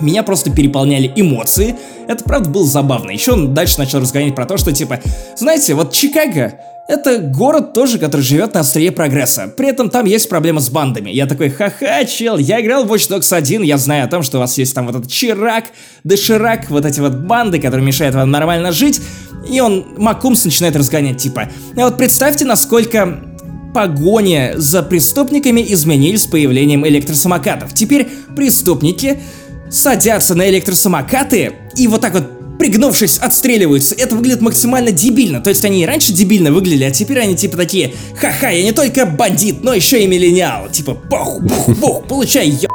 [0.00, 1.76] Меня просто переполняли эмоции.
[2.06, 3.10] Это правда было забавно.
[3.10, 5.00] Еще он дальше начал разгонять про то, что типа,
[5.36, 6.54] знаете, вот Чикаго,
[6.88, 9.52] это город тоже, который живет на острие прогресса.
[9.54, 11.10] При этом там есть проблема с бандами.
[11.10, 14.38] Я такой, ха-ха, чел, я играл в Watch Dogs 1, я знаю о том, что
[14.38, 15.64] у вас есть там вот этот Чирак,
[16.02, 19.02] Доширак, вот эти вот банды, которые мешают вам нормально жить.
[19.50, 23.20] И он, Макумс начинает разгонять, типа, а вот представьте, насколько
[23.74, 27.74] погони за преступниками изменились с появлением электросамокатов.
[27.74, 29.20] Теперь преступники
[29.70, 33.94] садятся на электросамокаты и вот так вот пригнувшись, отстреливаются.
[33.94, 35.40] Это выглядит максимально дебильно.
[35.40, 38.72] То есть они и раньше дебильно выглядели, а теперь они типа такие, ха-ха, я не
[38.72, 40.68] только бандит, но еще и миллениал.
[40.68, 41.40] Типа, пух,
[42.08, 42.70] получай, еб.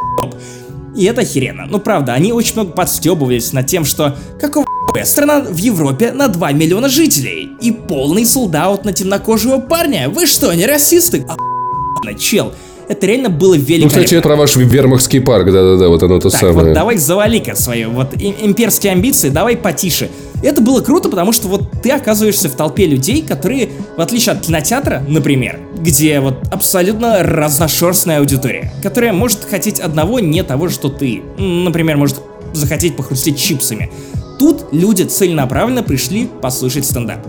[0.96, 1.66] И это охеренно.
[1.70, 6.28] Ну правда, они очень много подстебывались над тем, что какого хуя страна в Европе на
[6.28, 10.08] 2 миллиона жителей и полный солдат на темнокожего парня.
[10.10, 11.26] Вы что, не расисты?
[11.28, 12.54] А чел,
[12.88, 13.90] это реально было Ну, великолепно.
[13.90, 16.68] кстати, это про ваш Вермахский парк, да-да-да, вот оно то Так, самое.
[16.68, 20.10] вот давай завали-ка свои вот им- имперские амбиции, давай потише.
[20.42, 24.42] Это было круто, потому что вот ты оказываешься в толпе людей, которые, в отличие от
[24.42, 31.22] кинотеатра, например, где вот абсолютно разношерстная аудитория, которая может хотеть одного, не того, что ты.
[31.38, 32.18] Например, может
[32.54, 33.90] захотеть похрустеть чипсами.
[34.38, 37.20] Тут люди целенаправленно пришли послушать стендап.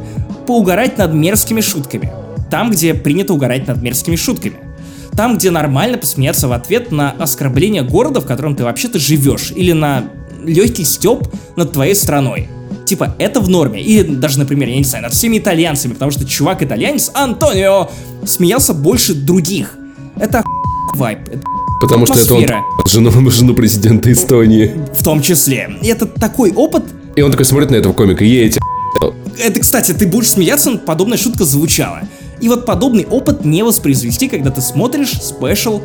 [0.47, 2.11] Поугарать над мерзкими шутками.
[2.51, 4.57] Там, где принято угорать над мерзкими шутками.
[5.17, 9.73] Там, где нормально посмеяться в ответ на оскорбление города, в котором ты вообще-то живешь, или
[9.73, 10.05] на
[10.45, 12.49] легкий степ над твоей страной.
[12.87, 13.81] Типа, это в норме.
[13.83, 17.91] И даже, например, я не знаю, над всеми итальянцами, потому что чувак-итальянец Антонио
[18.27, 19.77] смеялся больше других.
[20.17, 20.43] Это
[20.95, 21.21] вайб.
[21.29, 21.43] Это
[21.81, 22.45] Потому что это он
[22.89, 24.75] жену, жену президента Эстонии.
[24.95, 25.77] в том числе.
[25.83, 26.85] И это такой опыт.
[27.17, 28.61] И он такой смотрит на этого комика, едете.
[29.39, 32.01] Это, кстати, ты будешь смеяться, подобная шутка звучала.
[32.41, 35.81] И вот подобный опыт не воспроизвести, когда ты смотришь спешл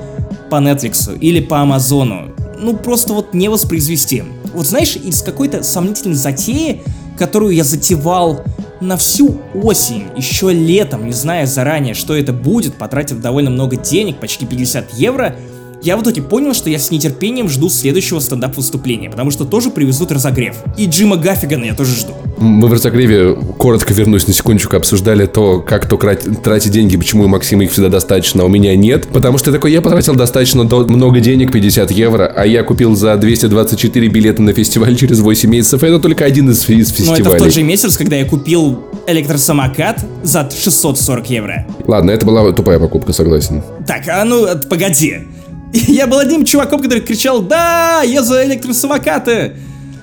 [0.49, 2.31] по Netflix или по Амазону.
[2.59, 4.23] Ну, просто вот не воспроизвести.
[4.53, 6.81] Вот знаешь, из какой-то сомнительной затеи,
[7.17, 8.43] которую я затевал
[8.81, 14.19] на всю осень, еще летом, не зная заранее, что это будет, потратив довольно много денег,
[14.19, 15.35] почти 50 евро,
[15.81, 20.11] я в итоге понял, что я с нетерпением жду следующего стендап-выступления, потому что тоже привезут
[20.11, 20.57] разогрев.
[20.77, 22.13] И Джима Гаффигана я тоже жду.
[22.39, 27.25] Мы в разогреве, коротко вернусь на секундочку, обсуждали то, как кто крат- тратит деньги, почему
[27.25, 29.07] у Максима их всегда достаточно, а у меня нет.
[29.07, 32.95] Потому что я такой, я потратил достаточно до- много денег, 50 евро, а я купил
[32.95, 35.83] за 224 билета на фестиваль через 8 месяцев.
[35.83, 37.51] Это только один из, из Но это в тот фестивалей.
[37.51, 41.67] же месяц, когда я купил электросамокат за 640 евро.
[41.87, 43.63] Ладно, это была тупая покупка, согласен.
[43.85, 45.27] Так, а ну, э, погоди.
[45.73, 49.57] Я был одним чуваком, который кричал «Да, я за электросамокаты!»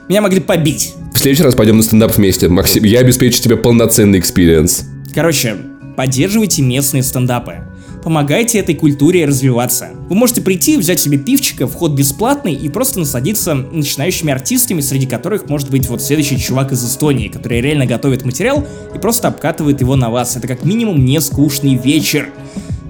[0.09, 0.95] Меня могли побить.
[1.27, 2.47] Следующий раз пойдем на стендап вместе.
[2.49, 4.85] Максим, я обеспечу тебе полноценный experience.
[5.12, 5.57] Короче,
[5.97, 7.64] поддерживайте местные стендапы.
[8.05, 9.89] Помогайте этой культуре развиваться.
[10.09, 15.49] Вы можете прийти, взять себе пивчика, вход бесплатный и просто насладиться начинающими артистами, среди которых
[15.49, 18.64] может быть вот следующий чувак из Эстонии, который реально готовит материал
[18.95, 20.37] и просто обкатывает его на вас.
[20.37, 22.29] Это как минимум не скучный вечер.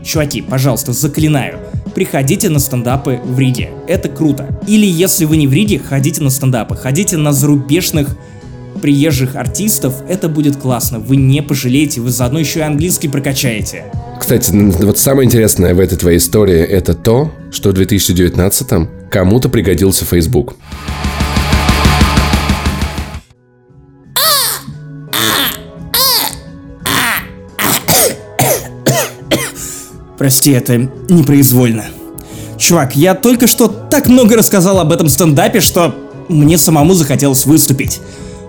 [0.04, 1.58] Чуваки, пожалуйста, заклинаю,
[1.96, 3.70] приходите на стендапы в Риге.
[3.88, 4.46] Это круто.
[4.66, 6.76] Или если вы не в Риге, ходите на стендапы.
[6.76, 8.18] Ходите на зарубежных
[8.82, 10.98] приезжих артистов, это будет классно.
[10.98, 13.84] Вы не пожалеете, вы заодно еще и английский прокачаете.
[14.20, 20.04] Кстати, вот самое интересное в этой твоей истории это то, что в 2019 кому-то пригодился
[20.04, 20.56] Facebook.
[30.18, 31.84] Прости, это непроизвольно.
[32.58, 35.94] Чувак, я только что так много рассказал об этом стендапе, что
[36.28, 38.00] мне самому захотелось выступить.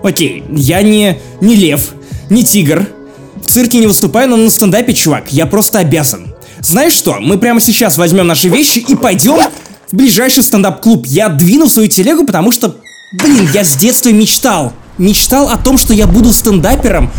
[0.02, 1.92] Окей, я не, не лев,
[2.30, 2.86] не тигр.
[3.44, 6.34] В цирке не выступаю, но на стендапе, чувак, я просто обязан.
[6.60, 9.38] Знаешь что, мы прямо сейчас возьмем наши вещи и пойдем
[9.90, 11.04] в ближайший стендап-клуб.
[11.06, 12.76] Я двину свою телегу, потому что,
[13.12, 14.72] блин, я с детства мечтал.
[14.96, 17.10] Мечтал о том, что я буду стендапером.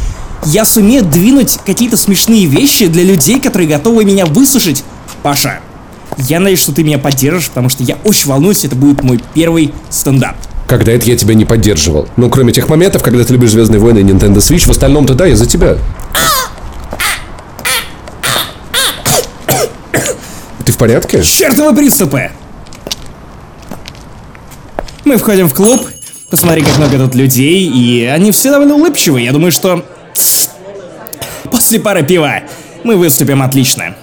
[0.45, 4.83] Я сумею двинуть какие-то смешные вещи для людей, которые готовы меня выслушать.
[5.21, 5.59] Паша,
[6.17, 9.73] я надеюсь, что ты меня поддержишь, потому что я очень волнуюсь, это будет мой первый
[9.89, 10.35] стендап.
[10.67, 12.07] Когда это я тебя не поддерживал?
[12.15, 15.25] Ну, кроме тех моментов, когда ты любишь Звездные войны и Nintendo Switch, в остальном-то да,
[15.25, 15.77] я за тебя.
[20.63, 21.23] Ты в порядке?
[21.23, 22.31] Чертовы приступы!
[25.05, 25.87] Мы входим в клуб,
[26.29, 29.25] посмотри, как много тут людей, и они все довольно улыбчивые.
[29.25, 29.83] Я думаю, что
[31.69, 32.31] после пары пива
[32.83, 33.95] мы выступим отлично.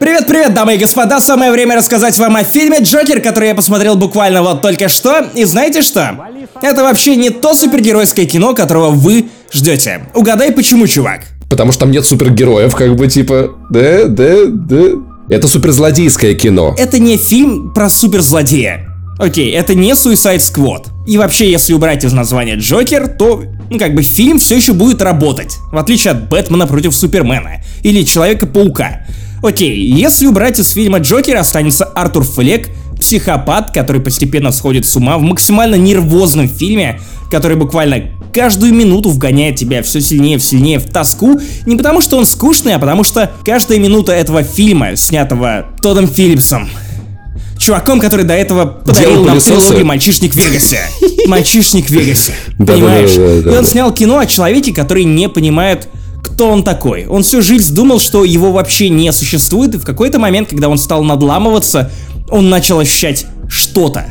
[0.00, 4.42] Привет-привет, дамы и господа, самое время рассказать вам о фильме «Джокер», который я посмотрел буквально
[4.42, 5.28] вот только что.
[5.32, 6.18] И знаете что?
[6.60, 10.08] Это вообще не то супергеройское кино, которого вы ждете.
[10.12, 11.20] Угадай, почему, чувак?
[11.48, 14.82] Потому что там нет супергероев, как бы типа, да, да, да.
[15.28, 16.74] Это суперзлодейское кино.
[16.76, 18.88] Это не фильм про суперзлодея.
[19.18, 20.86] Окей, это не Suicide Squad.
[21.06, 25.02] И вообще, если убрать из названия Джокер, то, ну, как бы фильм все еще будет
[25.02, 25.58] работать.
[25.72, 27.62] В отличие от Бэтмена против Супермена.
[27.82, 29.06] Или Человека-паука.
[29.42, 35.18] Окей, если убрать из фильма Джокера, останется Артур Флек, психопат, который постепенно сходит с ума
[35.18, 37.00] в максимально нервозном фильме,
[37.30, 42.16] который буквально каждую минуту вгоняет тебя все сильнее, все сильнее в тоску, не потому что
[42.16, 46.68] он скучный, а потому что каждая минута этого фильма, снятого Тодом Филлипсом,
[47.58, 50.80] чуваком, который до этого подарил нам трилогию «Мальчишник в Вегасе».
[51.26, 52.34] «Мальчишник в Вегасе».
[52.58, 53.16] Понимаешь?
[53.44, 55.88] И он снял кино о человеке, который не понимает,
[56.22, 57.06] кто он такой.
[57.06, 60.78] Он всю жизнь думал, что его вообще не существует, и в какой-то момент, когда он
[60.78, 61.90] стал надламываться,
[62.30, 64.06] он начал ощущать что-то.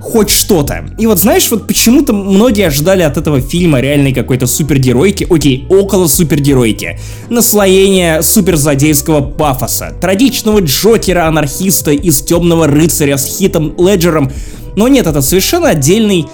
[0.00, 0.86] Хоть что-то.
[0.98, 6.06] И вот знаешь, вот почему-то многие ожидали от этого фильма реальной какой-то супергеройки, окей, около
[6.06, 14.30] супергеройки, наслоения суперзлодейского пафоса, трагичного Джокера-анархиста из Темного рыцаря с Хитом Леджером.
[14.76, 16.26] Но нет, это совершенно отдельный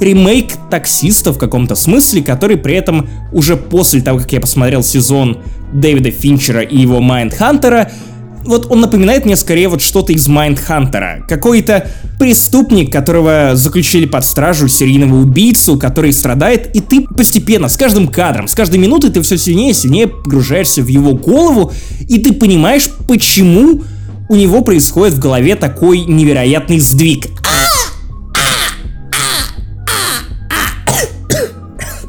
[0.00, 5.38] ремейк таксиста в каком-то смысле, который при этом уже после того, как я посмотрел сезон
[5.72, 7.90] Дэвида Финчера и его Майндхантера,
[8.44, 11.24] вот он напоминает мне скорее вот что-то из Майндхантера.
[11.28, 18.08] Какой-то преступник, которого заключили под стражу, серийного убийцу, который страдает, и ты постепенно, с каждым
[18.08, 21.72] кадром, с каждой минутой ты все сильнее и сильнее погружаешься в его голову,
[22.08, 23.82] и ты понимаешь, почему
[24.28, 27.26] у него происходит в голове такой невероятный сдвиг.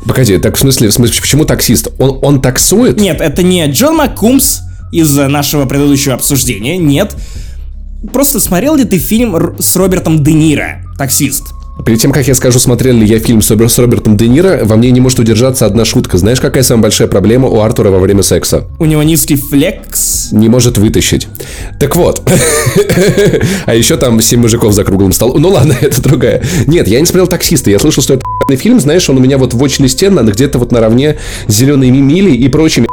[0.07, 1.87] Погоди, так в смысле, в смысле, почему таксист?
[1.97, 2.99] Он, он таксует?
[2.99, 4.59] Нет, это не Джон МакКумс
[4.93, 7.15] из нашего предыдущего обсуждения, нет.
[8.11, 11.53] Просто смотрел ли ты фильм с Робертом Де Ниро, «Таксист»?
[11.87, 14.59] Перед тем, как я скажу, смотрел ли я фильм с, Робер- с Робертом Де Ниро,
[14.63, 16.19] во мне не может удержаться одна шутка.
[16.19, 18.67] Знаешь, какая самая большая проблема у Артура во время секса?
[18.77, 20.29] У него низкий флекс.
[20.31, 21.27] Не может вытащить.
[21.79, 22.21] Так вот.
[23.65, 25.41] А еще там семь мужиков за круглым столом.
[25.41, 26.43] Ну ладно, это другая.
[26.67, 27.71] Нет, я не смотрел таксиста.
[27.71, 28.23] Я слышал, что это
[28.57, 28.79] фильм.
[28.79, 31.17] Знаешь, он у меня вот в watch-листе на- где-то вот наравне
[31.47, 32.87] с зелеными мили и прочими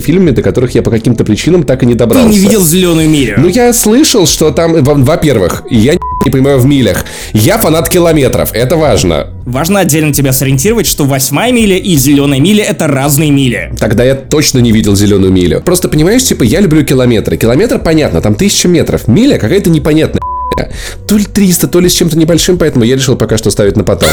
[0.00, 2.28] фильмами, до которых я по каким-то причинам так и не Ты добрался.
[2.28, 3.34] не видел зеленую милю.
[3.38, 7.04] Ну, я слышал, что там, во- во-первых, я не понимаю в милях.
[7.32, 9.28] Я фанат километров, это важно.
[9.44, 13.72] Важно отдельно тебя сориентировать, что восьмая миля и зеленая миля это разные мили.
[13.78, 15.60] Тогда я точно не видел зеленую милю.
[15.60, 17.36] Просто понимаешь, типа, я люблю километры.
[17.36, 19.06] Километр понятно, там тысяча метров.
[19.08, 20.20] Миля какая-то непонятная.
[21.08, 23.82] То ли 300, то ли с чем-то небольшим, поэтому я решил пока что ставить на
[23.84, 24.08] потом.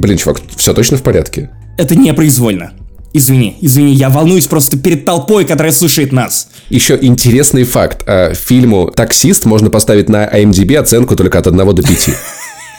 [0.00, 1.50] Блин, чувак, все точно в порядке?
[1.76, 2.72] Это непроизвольно.
[3.12, 6.48] Извини, извини, я волнуюсь просто перед толпой, которая слушает нас.
[6.70, 8.04] Еще интересный факт.
[8.06, 12.10] А, Фильму «Таксист» можно поставить на IMDb оценку только от 1 до 5.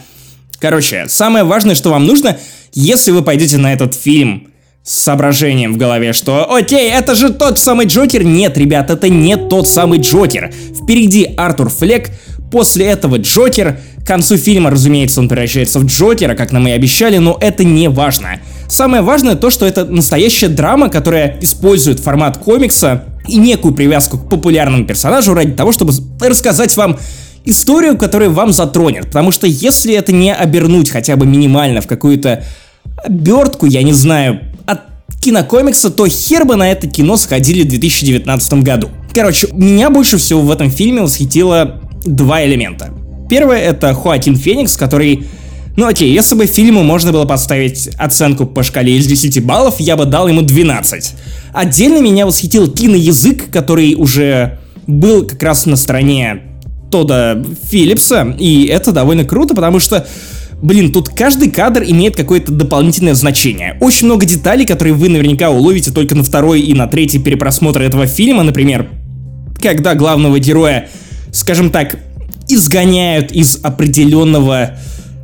[0.59, 2.37] Короче, самое важное, что вам нужно,
[2.73, 4.49] если вы пойдете на этот фильм
[4.83, 8.23] с соображением в голове, что «Окей, это же тот самый Джокер».
[8.23, 10.51] Нет, ребят, это не тот самый Джокер.
[10.83, 12.11] Впереди Артур Флек,
[12.51, 13.79] после этого Джокер.
[14.03, 17.89] К концу фильма, разумеется, он превращается в Джокера, как нам и обещали, но это не
[17.89, 18.39] важно.
[18.67, 24.29] Самое важное то, что это настоящая драма, которая использует формат комикса и некую привязку к
[24.29, 26.97] популярному персонажу ради того, чтобы рассказать вам
[27.45, 29.07] историю, которая вам затронет.
[29.07, 32.43] Потому что если это не обернуть хотя бы минимально в какую-то
[33.03, 34.81] обертку, я не знаю, от
[35.21, 38.89] кинокомикса, то хер бы на это кино сходили в 2019 году.
[39.13, 42.91] Короче, меня больше всего в этом фильме восхитило два элемента.
[43.29, 45.25] Первое это Хоакин Феникс, который
[45.77, 49.95] Ну окей, если бы фильму можно было поставить оценку по шкале из 10 баллов, я
[49.95, 51.13] бы дал ему 12.
[51.53, 56.41] Отдельно меня восхитил киноязык, который уже был как раз на стороне
[56.91, 60.05] Тода Филлипса, и это довольно круто, потому что
[60.61, 63.77] Блин, тут каждый кадр имеет какое-то дополнительное значение.
[63.79, 68.07] Очень много деталей, которые вы наверняка уловите только на второй и на третий перепросмотр этого
[68.07, 68.89] фильма, например,
[69.61, 70.89] когда главного героя,
[71.31, 71.97] скажем так,
[72.47, 74.77] изгоняют из определенного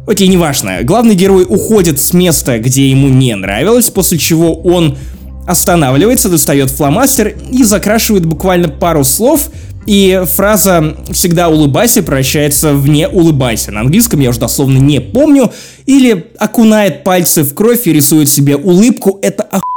[0.08, 0.84] Окей, неважно.
[0.84, 4.98] Главный герой уходит с места, где ему не нравилось, после чего он
[5.48, 9.50] останавливается, достает фломастер и закрашивает буквально пару слов,
[9.88, 13.72] и фраза «всегда улыбайся» превращается в «не улыбайся».
[13.72, 15.52] На английском я уже дословно не помню.
[15.86, 19.20] Или окунает пальцы в кровь и рисует себе улыбку.
[19.22, 19.75] Это охуенно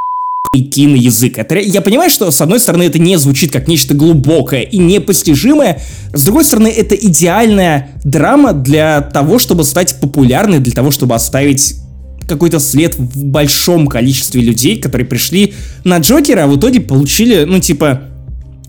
[0.52, 1.38] киноязык.
[1.38, 5.80] Это, я понимаю, что с одной стороны это не звучит как нечто глубокое и непостижимое,
[6.12, 11.74] с другой стороны это идеальная драма для того, чтобы стать популярной, для того, чтобы оставить
[12.26, 17.58] какой-то след в большом количестве людей, которые пришли на Джокера, а в итоге получили, ну
[17.58, 18.02] типа,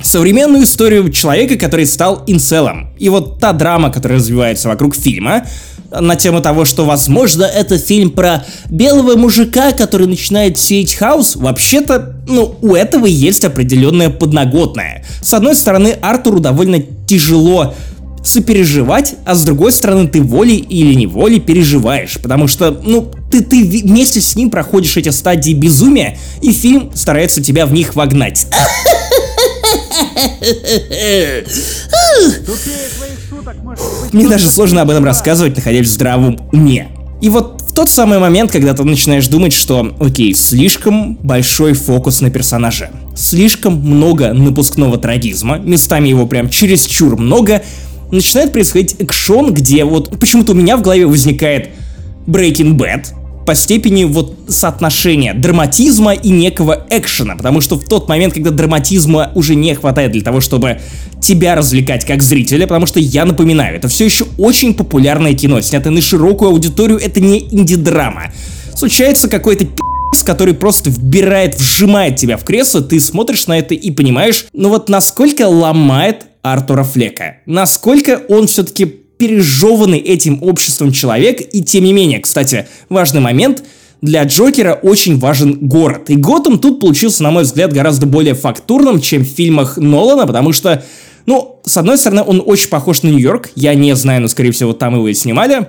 [0.01, 2.89] современную историю человека, который стал инцелом.
[2.99, 5.45] И вот та драма, которая развивается вокруг фильма,
[5.92, 12.16] на тему того, что, возможно, это фильм про белого мужика, который начинает сеять хаос, вообще-то,
[12.28, 15.06] ну, у этого есть определенная подноготная.
[15.22, 17.74] С одной стороны, Артуру довольно тяжело
[18.24, 23.64] сопереживать, а с другой стороны, ты волей или неволей переживаешь, потому что, ну, ты, ты
[23.64, 28.46] вместе с ним проходишь эти стадии безумия, и фильм старается тебя в них вогнать.
[34.12, 36.90] Мне даже сложно об этом рассказывать, находясь в здравом уме.
[37.22, 42.22] И вот в тот самый момент, когда ты начинаешь думать, что, окей, слишком большой фокус
[42.22, 47.62] на персонаже, слишком много напускного трагизма, местами его прям чересчур много,
[48.12, 51.70] начинает происходить экшон, где вот почему-то у меня в голове возникает
[52.26, 53.08] Breaking Bad,
[53.46, 59.32] по степени вот соотношения драматизма и некого экшена, потому что в тот момент, когда драматизма
[59.36, 60.80] уже не хватает для того, чтобы
[61.22, 65.92] тебя развлекать как зрителя, потому что я напоминаю, это все еще очень популярное кино, снятое
[65.92, 68.32] на широкую аудиторию, это не инди-драма.
[68.76, 73.92] Случается какой-то пи***ц, который просто вбирает, вжимает тебя в кресло, ты смотришь на это и
[73.92, 81.61] понимаешь, ну вот насколько ломает Артура Флека, насколько он все-таки пережеванный этим обществом человек, и
[81.61, 83.63] тем не менее, кстати, важный момент,
[84.01, 86.09] для Джокера очень важен город.
[86.09, 90.53] И Готэм тут получился, на мой взгляд, гораздо более фактурным, чем в фильмах Нолана, потому
[90.53, 90.86] что,
[91.26, 94.72] ну, с одной стороны, он очень похож на Нью-Йорк, я не знаю, но, скорее всего,
[94.72, 95.67] там его и снимали.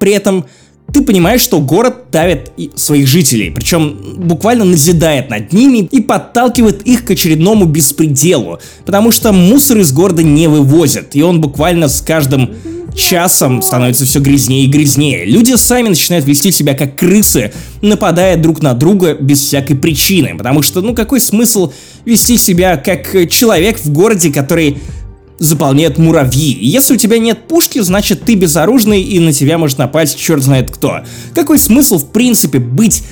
[0.00, 0.46] При этом
[0.94, 7.04] ты понимаешь, что город давит своих жителей, причем буквально назидает над ними и подталкивает их
[7.04, 12.50] к очередному беспределу, потому что мусор из города не вывозят, и он буквально с каждым
[12.94, 15.24] часом становится все грязнее и грязнее.
[15.24, 20.62] Люди сами начинают вести себя как крысы, нападая друг на друга без всякой причины, потому
[20.62, 21.72] что, ну какой смысл
[22.04, 24.78] вести себя как человек в городе, который
[25.38, 26.56] заполняют муравьи.
[26.60, 30.70] Если у тебя нет пушки, значит ты безоружный и на тебя может напасть черт знает
[30.70, 31.00] кто.
[31.34, 33.04] Какой смысл в принципе быть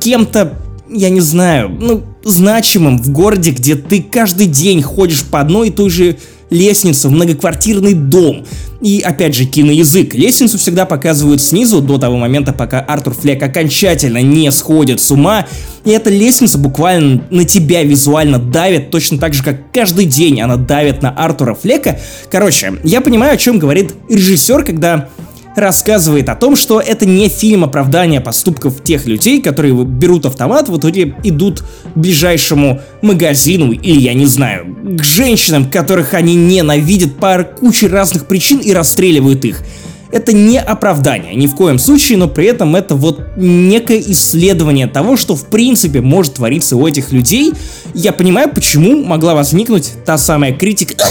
[0.00, 0.58] кем-то,
[0.90, 5.70] я не знаю, ну, значимым в городе, где ты каждый день ходишь по одной и
[5.70, 6.18] той же
[6.54, 8.46] лестнице в многоквартирный дом.
[8.80, 10.14] И опять же, киноязык.
[10.14, 15.46] Лестницу всегда показывают снизу, до того момента, пока Артур Флек окончательно не сходит с ума.
[15.84, 20.56] И эта лестница буквально на тебя визуально давит, точно так же, как каждый день она
[20.56, 22.00] давит на Артура Флека.
[22.30, 25.08] Короче, я понимаю, о чем говорит режиссер, когда
[25.56, 30.78] рассказывает о том, что это не фильм оправдания поступков тех людей, которые берут автомат, в
[30.78, 37.44] итоге идут к ближайшему магазину или, я не знаю, к женщинам, которых они ненавидят по
[37.44, 39.62] куче разных причин и расстреливают их.
[40.10, 45.16] Это не оправдание, ни в коем случае, но при этом это вот некое исследование того,
[45.16, 47.52] что в принципе может твориться у этих людей.
[47.94, 50.94] Я понимаю, почему могла возникнуть та самая критика...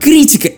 [0.00, 0.48] Критика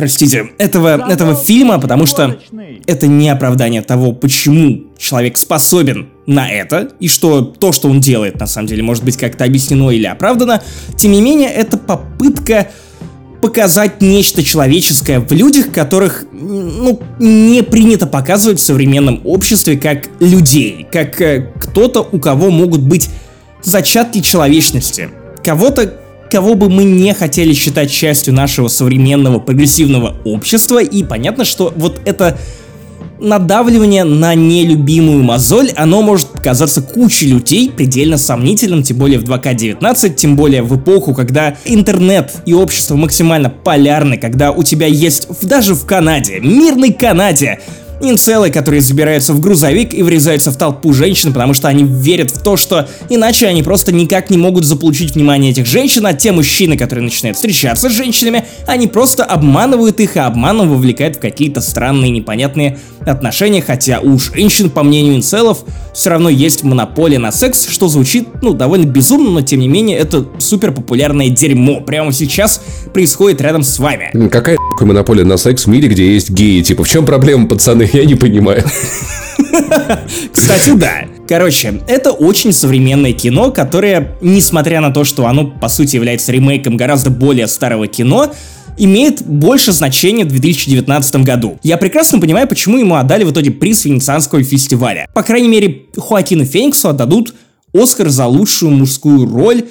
[0.00, 2.38] простите, этого, этого фильма, потому что
[2.86, 8.38] это не оправдание того, почему человек способен на это, и что то, что он делает,
[8.38, 10.62] на самом деле, может быть как-то объяснено или оправдано.
[10.96, 12.68] Тем не менее, это попытка
[13.40, 20.86] показать нечто человеческое в людях, которых, ну, не принято показывать в современном обществе как людей,
[20.90, 23.08] как э, кто-то, у кого могут быть
[23.62, 25.10] зачатки человечности.
[25.42, 25.99] Кого-то,
[26.30, 32.00] кого бы мы не хотели считать частью нашего современного прогрессивного общества, и понятно, что вот
[32.04, 32.38] это
[33.20, 40.14] надавливание на нелюбимую мозоль, оно может казаться куче людей предельно сомнительным, тем более в 2К19,
[40.14, 45.74] тем более в эпоху, когда интернет и общество максимально полярны, когда у тебя есть даже
[45.74, 47.60] в Канаде, мирной Канаде,
[48.02, 52.42] Инцелы, которые забираются в грузовик и врезаются в толпу женщин, потому что они верят в
[52.42, 56.78] то, что иначе они просто никак не могут заполучить внимание этих женщин, а те мужчины,
[56.78, 62.10] которые начинают встречаться с женщинами, они просто обманывают их, а обманом вовлекают в какие-то странные
[62.10, 67.88] непонятные отношения, хотя у женщин, по мнению инцелов, все равно есть монополия на секс, что
[67.88, 71.80] звучит, ну, довольно безумно, но тем не менее это супер популярное дерьмо.
[71.80, 74.28] Прямо сейчас происходит рядом с вами.
[74.28, 76.60] Какая монополия на секс в мире, где есть геи?
[76.62, 77.88] Типа, в чем проблема, пацаны?
[77.92, 78.64] Я не понимаю.
[80.32, 81.04] Кстати, да.
[81.28, 86.76] Короче, это очень современное кино, которое, несмотря на то, что оно, по сути, является ремейком
[86.76, 88.32] гораздо более старого кино,
[88.84, 91.58] имеет больше значения в 2019 году.
[91.62, 95.06] Я прекрасно понимаю, почему ему отдали в итоге приз Венецианского фестиваля.
[95.14, 97.34] По крайней мере, Хоакину Фениксу отдадут
[97.72, 99.64] Оскар за лучшую мужскую роль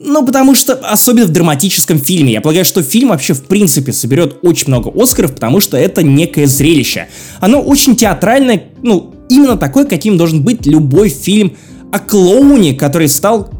[0.00, 4.38] ну, потому что, особенно в драматическом фильме, я полагаю, что фильм вообще в принципе соберет
[4.42, 7.06] очень много Оскаров, потому что это некое зрелище.
[7.40, 11.56] Оно очень театральное, ну, именно такой, каким должен быть любой фильм
[11.92, 13.50] о клоуне, который стал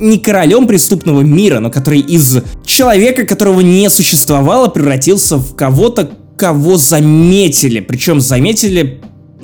[0.00, 6.76] не королем преступного мира, но который из человека, которого не существовало, превратился в кого-то, кого
[6.76, 7.80] заметили.
[7.80, 9.00] Причем заметили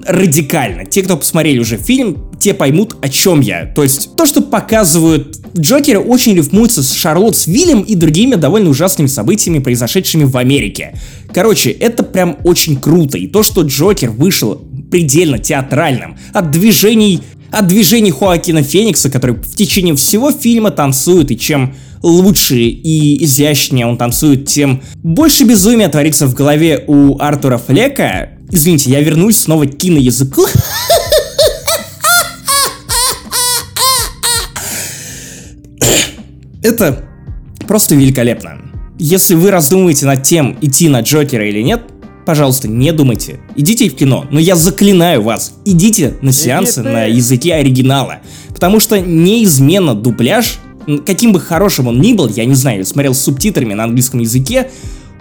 [0.07, 0.86] радикально.
[0.86, 3.66] Те, кто посмотрели уже фильм, те поймут, о чем я.
[3.66, 8.70] То есть, то, что показывают Джокера, очень рифмуется с Шарлотт с Виллем и другими довольно
[8.70, 10.98] ужасными событиями, произошедшими в Америке.
[11.32, 13.18] Короче, это прям очень круто.
[13.18, 17.20] И то, что Джокер вышел предельно театральным, от движений
[17.51, 23.86] от движений Хоакина Феникса, который в течение всего фильма танцует, и чем лучше и изящнее
[23.86, 28.30] он танцует, тем больше безумия творится в голове у Артура Флека.
[28.51, 30.46] Извините, я вернусь снова к киноязыку.
[36.62, 37.05] Это
[37.66, 38.59] просто великолепно.
[38.98, 41.82] Если вы раздумываете над тем, идти на Джокера или нет,
[42.24, 43.40] пожалуйста, не думайте.
[43.56, 44.26] Идите в кино.
[44.30, 48.18] Но я заклинаю вас, идите на сеансы на языке оригинала.
[48.48, 50.58] Потому что неизменно дубляж,
[51.06, 54.20] каким бы хорошим он ни был, я не знаю, я смотрел с субтитрами на английском
[54.20, 54.70] языке,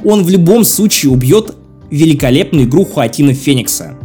[0.03, 1.55] он в любом случае убьет
[1.89, 3.95] великолепную игру Хуатина Феникса.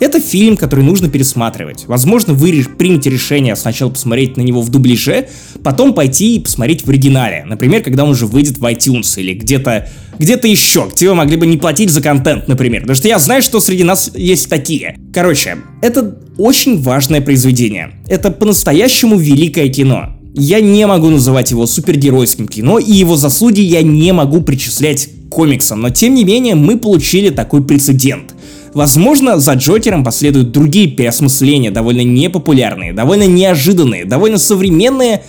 [0.00, 1.84] Это фильм, который нужно пересматривать.
[1.86, 5.28] Возможно, вы примете решение сначала посмотреть на него в дубляже,
[5.62, 7.44] потом пойти и посмотреть в оригинале.
[7.46, 9.88] Например, когда он уже выйдет в iTunes или где-то
[10.18, 12.82] где-то еще, где вы могли бы не платить за контент, например.
[12.82, 14.98] Потому что я знаю, что среди нас есть такие.
[15.14, 17.92] Короче, это очень важное произведение.
[18.06, 20.16] Это по-настоящему великое кино.
[20.34, 25.80] Я не могу называть его супергеройским кино, и его заслуги я не могу причислять комиксам,
[25.80, 28.34] но тем не менее мы получили такой прецедент.
[28.74, 35.22] Возможно, за Джокером последуют другие переосмысления, довольно непопулярные, довольно неожиданные, довольно современные,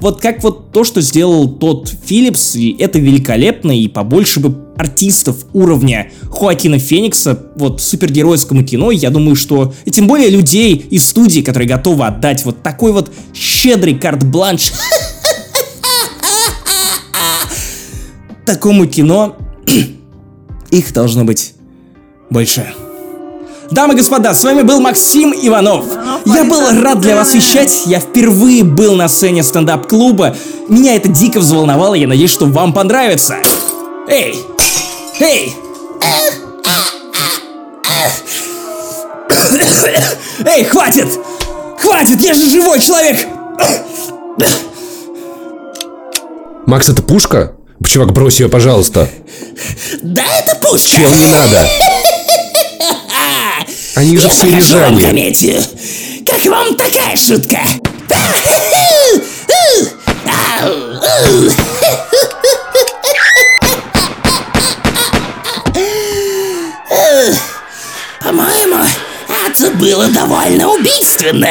[0.00, 5.46] вот как вот то, что сделал тот Филлипс, и это великолепно, и побольше бы артистов
[5.54, 11.40] уровня Хоакина Феникса, вот супергеройскому кино, я думаю, что, и тем более людей из студии,
[11.40, 14.72] которые готовы отдать вот такой вот щедрый карт-бланш
[18.44, 19.36] такому кино,
[20.70, 21.54] их должно быть
[22.28, 22.66] больше.
[23.70, 25.84] Дамы и господа, с вами был Максим Иванов.
[26.24, 27.82] Я был рад для вас вещать.
[27.86, 30.36] Я впервые был на сцене стендап-клуба.
[30.68, 31.94] Меня это дико взволновало.
[31.94, 33.36] Я надеюсь, что вам понравится.
[34.08, 34.40] Эй!
[35.20, 35.54] Эй!
[40.44, 41.08] Эй, хватит!
[41.78, 43.26] Хватит, я же живой человек!
[46.66, 47.54] Макс, это пушка?
[47.84, 49.08] Чувак, брось ее, пожалуйста.
[50.02, 50.88] Да, это пушка!
[50.88, 51.68] Чел, не надо.
[53.96, 55.00] Они же все рижане.
[55.00, 55.62] комедию.
[56.26, 57.62] Как вам такая шутка?
[68.20, 68.84] По-моему,
[69.46, 71.48] это было довольно убийственно.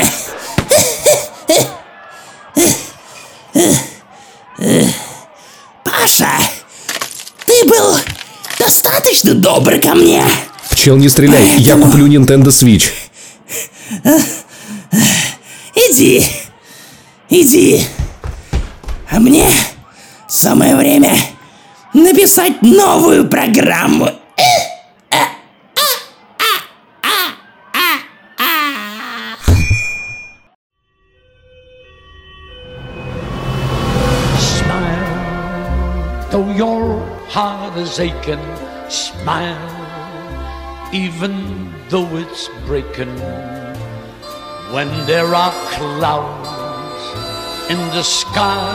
[5.84, 6.30] Паша,
[7.48, 7.98] ты был
[8.60, 10.24] достаточно добр ко мне.
[10.86, 12.92] Чел, не стреляй, я куплю Nintendo Switch.
[15.74, 16.24] Иди,
[17.28, 17.88] иди.
[19.10, 19.48] А мне
[20.28, 21.12] самое время
[21.92, 24.12] написать новую программу.
[34.38, 35.08] Smile,
[36.30, 38.38] though your heart is aching.
[38.88, 39.75] Smile,
[40.96, 41.36] even
[41.90, 43.14] though it's breaking.
[44.72, 46.50] When there are clouds
[47.70, 48.72] in the sky,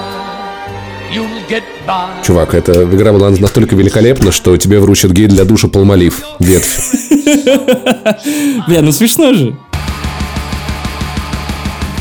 [1.10, 2.22] you'll get by.
[2.22, 6.22] Чувак, эта игра была настолько великолепна, что тебе вручат гель для душа Полмолив.
[6.38, 6.94] Ветвь.
[8.68, 9.56] Бля, ну смешно же.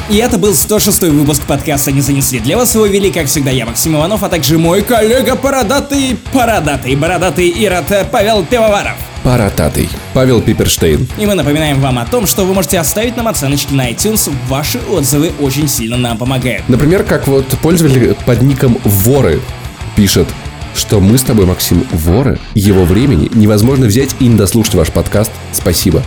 [0.10, 2.40] И это был 106 выпуск подкаста «Не занесли».
[2.40, 6.96] Для вас его вели, как всегда, я, Максим Иванов, а также мой коллега Бородатый, Бородатый,
[6.96, 9.09] Бородатый Ирод Павел Пивоваров.
[9.30, 9.88] Парататый.
[10.16, 11.08] Павел Пиперштейн.
[11.20, 14.34] И мы напоминаем вам о том, что вы можете оставить нам оценочки на iTunes.
[14.48, 16.68] Ваши отзывы очень сильно нам помогают.
[16.68, 19.40] Например, как вот пользователь под ником Воры
[19.96, 20.28] пишет,
[20.74, 22.40] что мы с тобой, Максим, воры.
[22.56, 25.32] Его времени невозможно взять и не дослушать ваш подкаст.
[25.52, 26.02] Спасибо.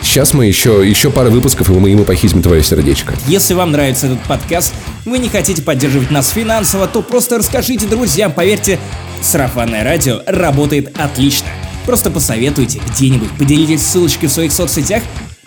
[0.00, 3.12] Сейчас мы еще, еще пара выпусков, и мы ему похитим твое сердечко.
[3.26, 4.72] Если вам нравится этот подкаст,
[5.04, 8.78] вы не хотите поддерживать нас финансово, то просто расскажите друзьям, поверьте,
[9.20, 11.48] сарафанное радио работает отлично.
[11.86, 15.02] Просто посоветуйте где-нибудь, поделитесь ссылочкой в своих соцсетях,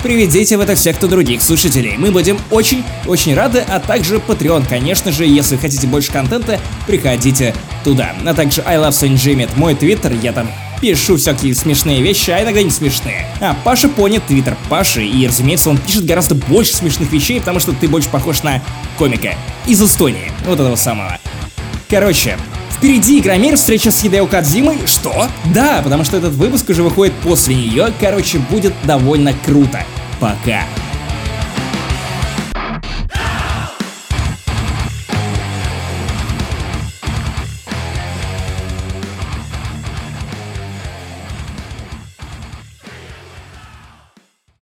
[0.06, 1.96] приведите в это секту других слушателей.
[1.98, 8.14] Мы будем очень-очень рады, а также Patreon, конечно же, если хотите больше контента, приходите туда.
[8.26, 10.50] А также I Love Saint Jimmy, мой твиттер, я там
[10.82, 13.26] пишу всякие смешные вещи, а иногда не смешные.
[13.42, 17.72] А, Паша Пони, твиттер Паши, и, разумеется, он пишет гораздо больше смешных вещей, потому что
[17.72, 18.62] ты больше похож на
[18.98, 19.34] комика
[19.66, 21.18] из Эстонии, вот этого самого.
[21.90, 22.38] Короче,
[22.76, 24.80] Впереди Игромир, встреча с Хидео Кадзимой.
[24.86, 25.28] Что?
[25.54, 27.94] Да, потому что этот выпуск уже выходит после нее.
[28.02, 29.86] Короче, будет довольно круто.
[30.20, 30.64] Пока.